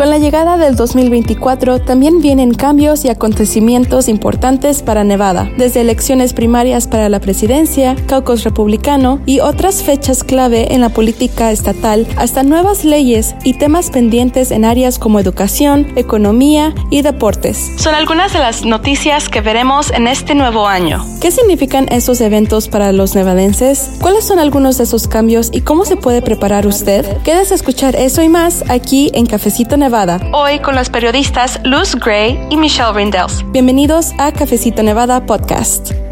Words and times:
Con 0.00 0.08
la 0.08 0.16
llegada 0.16 0.56
del 0.56 0.76
2024 0.76 1.82
también 1.82 2.22
vienen 2.22 2.54
cambios 2.54 3.04
y 3.04 3.10
acontecimientos 3.10 4.08
importantes 4.08 4.82
para 4.82 5.04
Nevada, 5.04 5.50
desde 5.58 5.82
elecciones 5.82 6.32
primarias 6.32 6.88
para 6.88 7.10
la 7.10 7.20
presidencia, 7.20 7.94
caucus 8.06 8.42
republicano 8.42 9.20
y 9.26 9.40
otras 9.40 9.82
fechas 9.82 10.24
clave 10.24 10.72
en 10.72 10.80
la 10.80 10.88
política 10.88 11.52
estatal, 11.52 12.06
hasta 12.16 12.42
nuevas 12.42 12.82
leyes 12.82 13.34
y 13.44 13.58
temas 13.58 13.90
pendientes 13.90 14.52
en 14.52 14.64
áreas 14.64 14.98
como 14.98 15.20
educación, 15.20 15.86
economía 15.96 16.74
y 16.88 17.02
deportes. 17.02 17.70
Son 17.76 17.94
algunas 17.94 18.32
de 18.32 18.38
las 18.38 18.64
noticias 18.64 19.28
que 19.28 19.42
veremos 19.42 19.90
en 19.90 20.08
este 20.08 20.34
nuevo 20.34 20.66
año. 20.66 21.04
¿Qué 21.20 21.30
significan 21.30 21.92
esos 21.92 22.22
eventos 22.22 22.68
para 22.68 22.92
los 22.92 23.14
nevadenses? 23.14 23.90
¿Cuáles 24.00 24.24
son 24.24 24.38
algunos 24.38 24.78
de 24.78 24.84
esos 24.84 25.08
cambios 25.08 25.50
y 25.52 25.60
cómo 25.60 25.84
se 25.84 25.98
puede 25.98 26.22
preparar 26.22 26.66
usted? 26.66 27.18
Quedes 27.18 27.52
a 27.52 27.54
escuchar 27.54 27.96
eso 27.96 28.22
y 28.22 28.30
más 28.30 28.64
aquí 28.70 29.10
en 29.12 29.26
Cafecito 29.26 29.76
Nevada. 29.76 29.89
Hoy 30.32 30.60
con 30.60 30.76
los 30.76 30.88
periodistas 30.88 31.58
Luz 31.64 31.96
Gray 31.96 32.38
y 32.48 32.56
Michelle 32.56 32.92
Rindels. 32.92 33.44
Bienvenidos 33.50 34.12
a 34.18 34.30
Cafecito 34.30 34.84
Nevada 34.84 35.26
Podcast. 35.26 36.09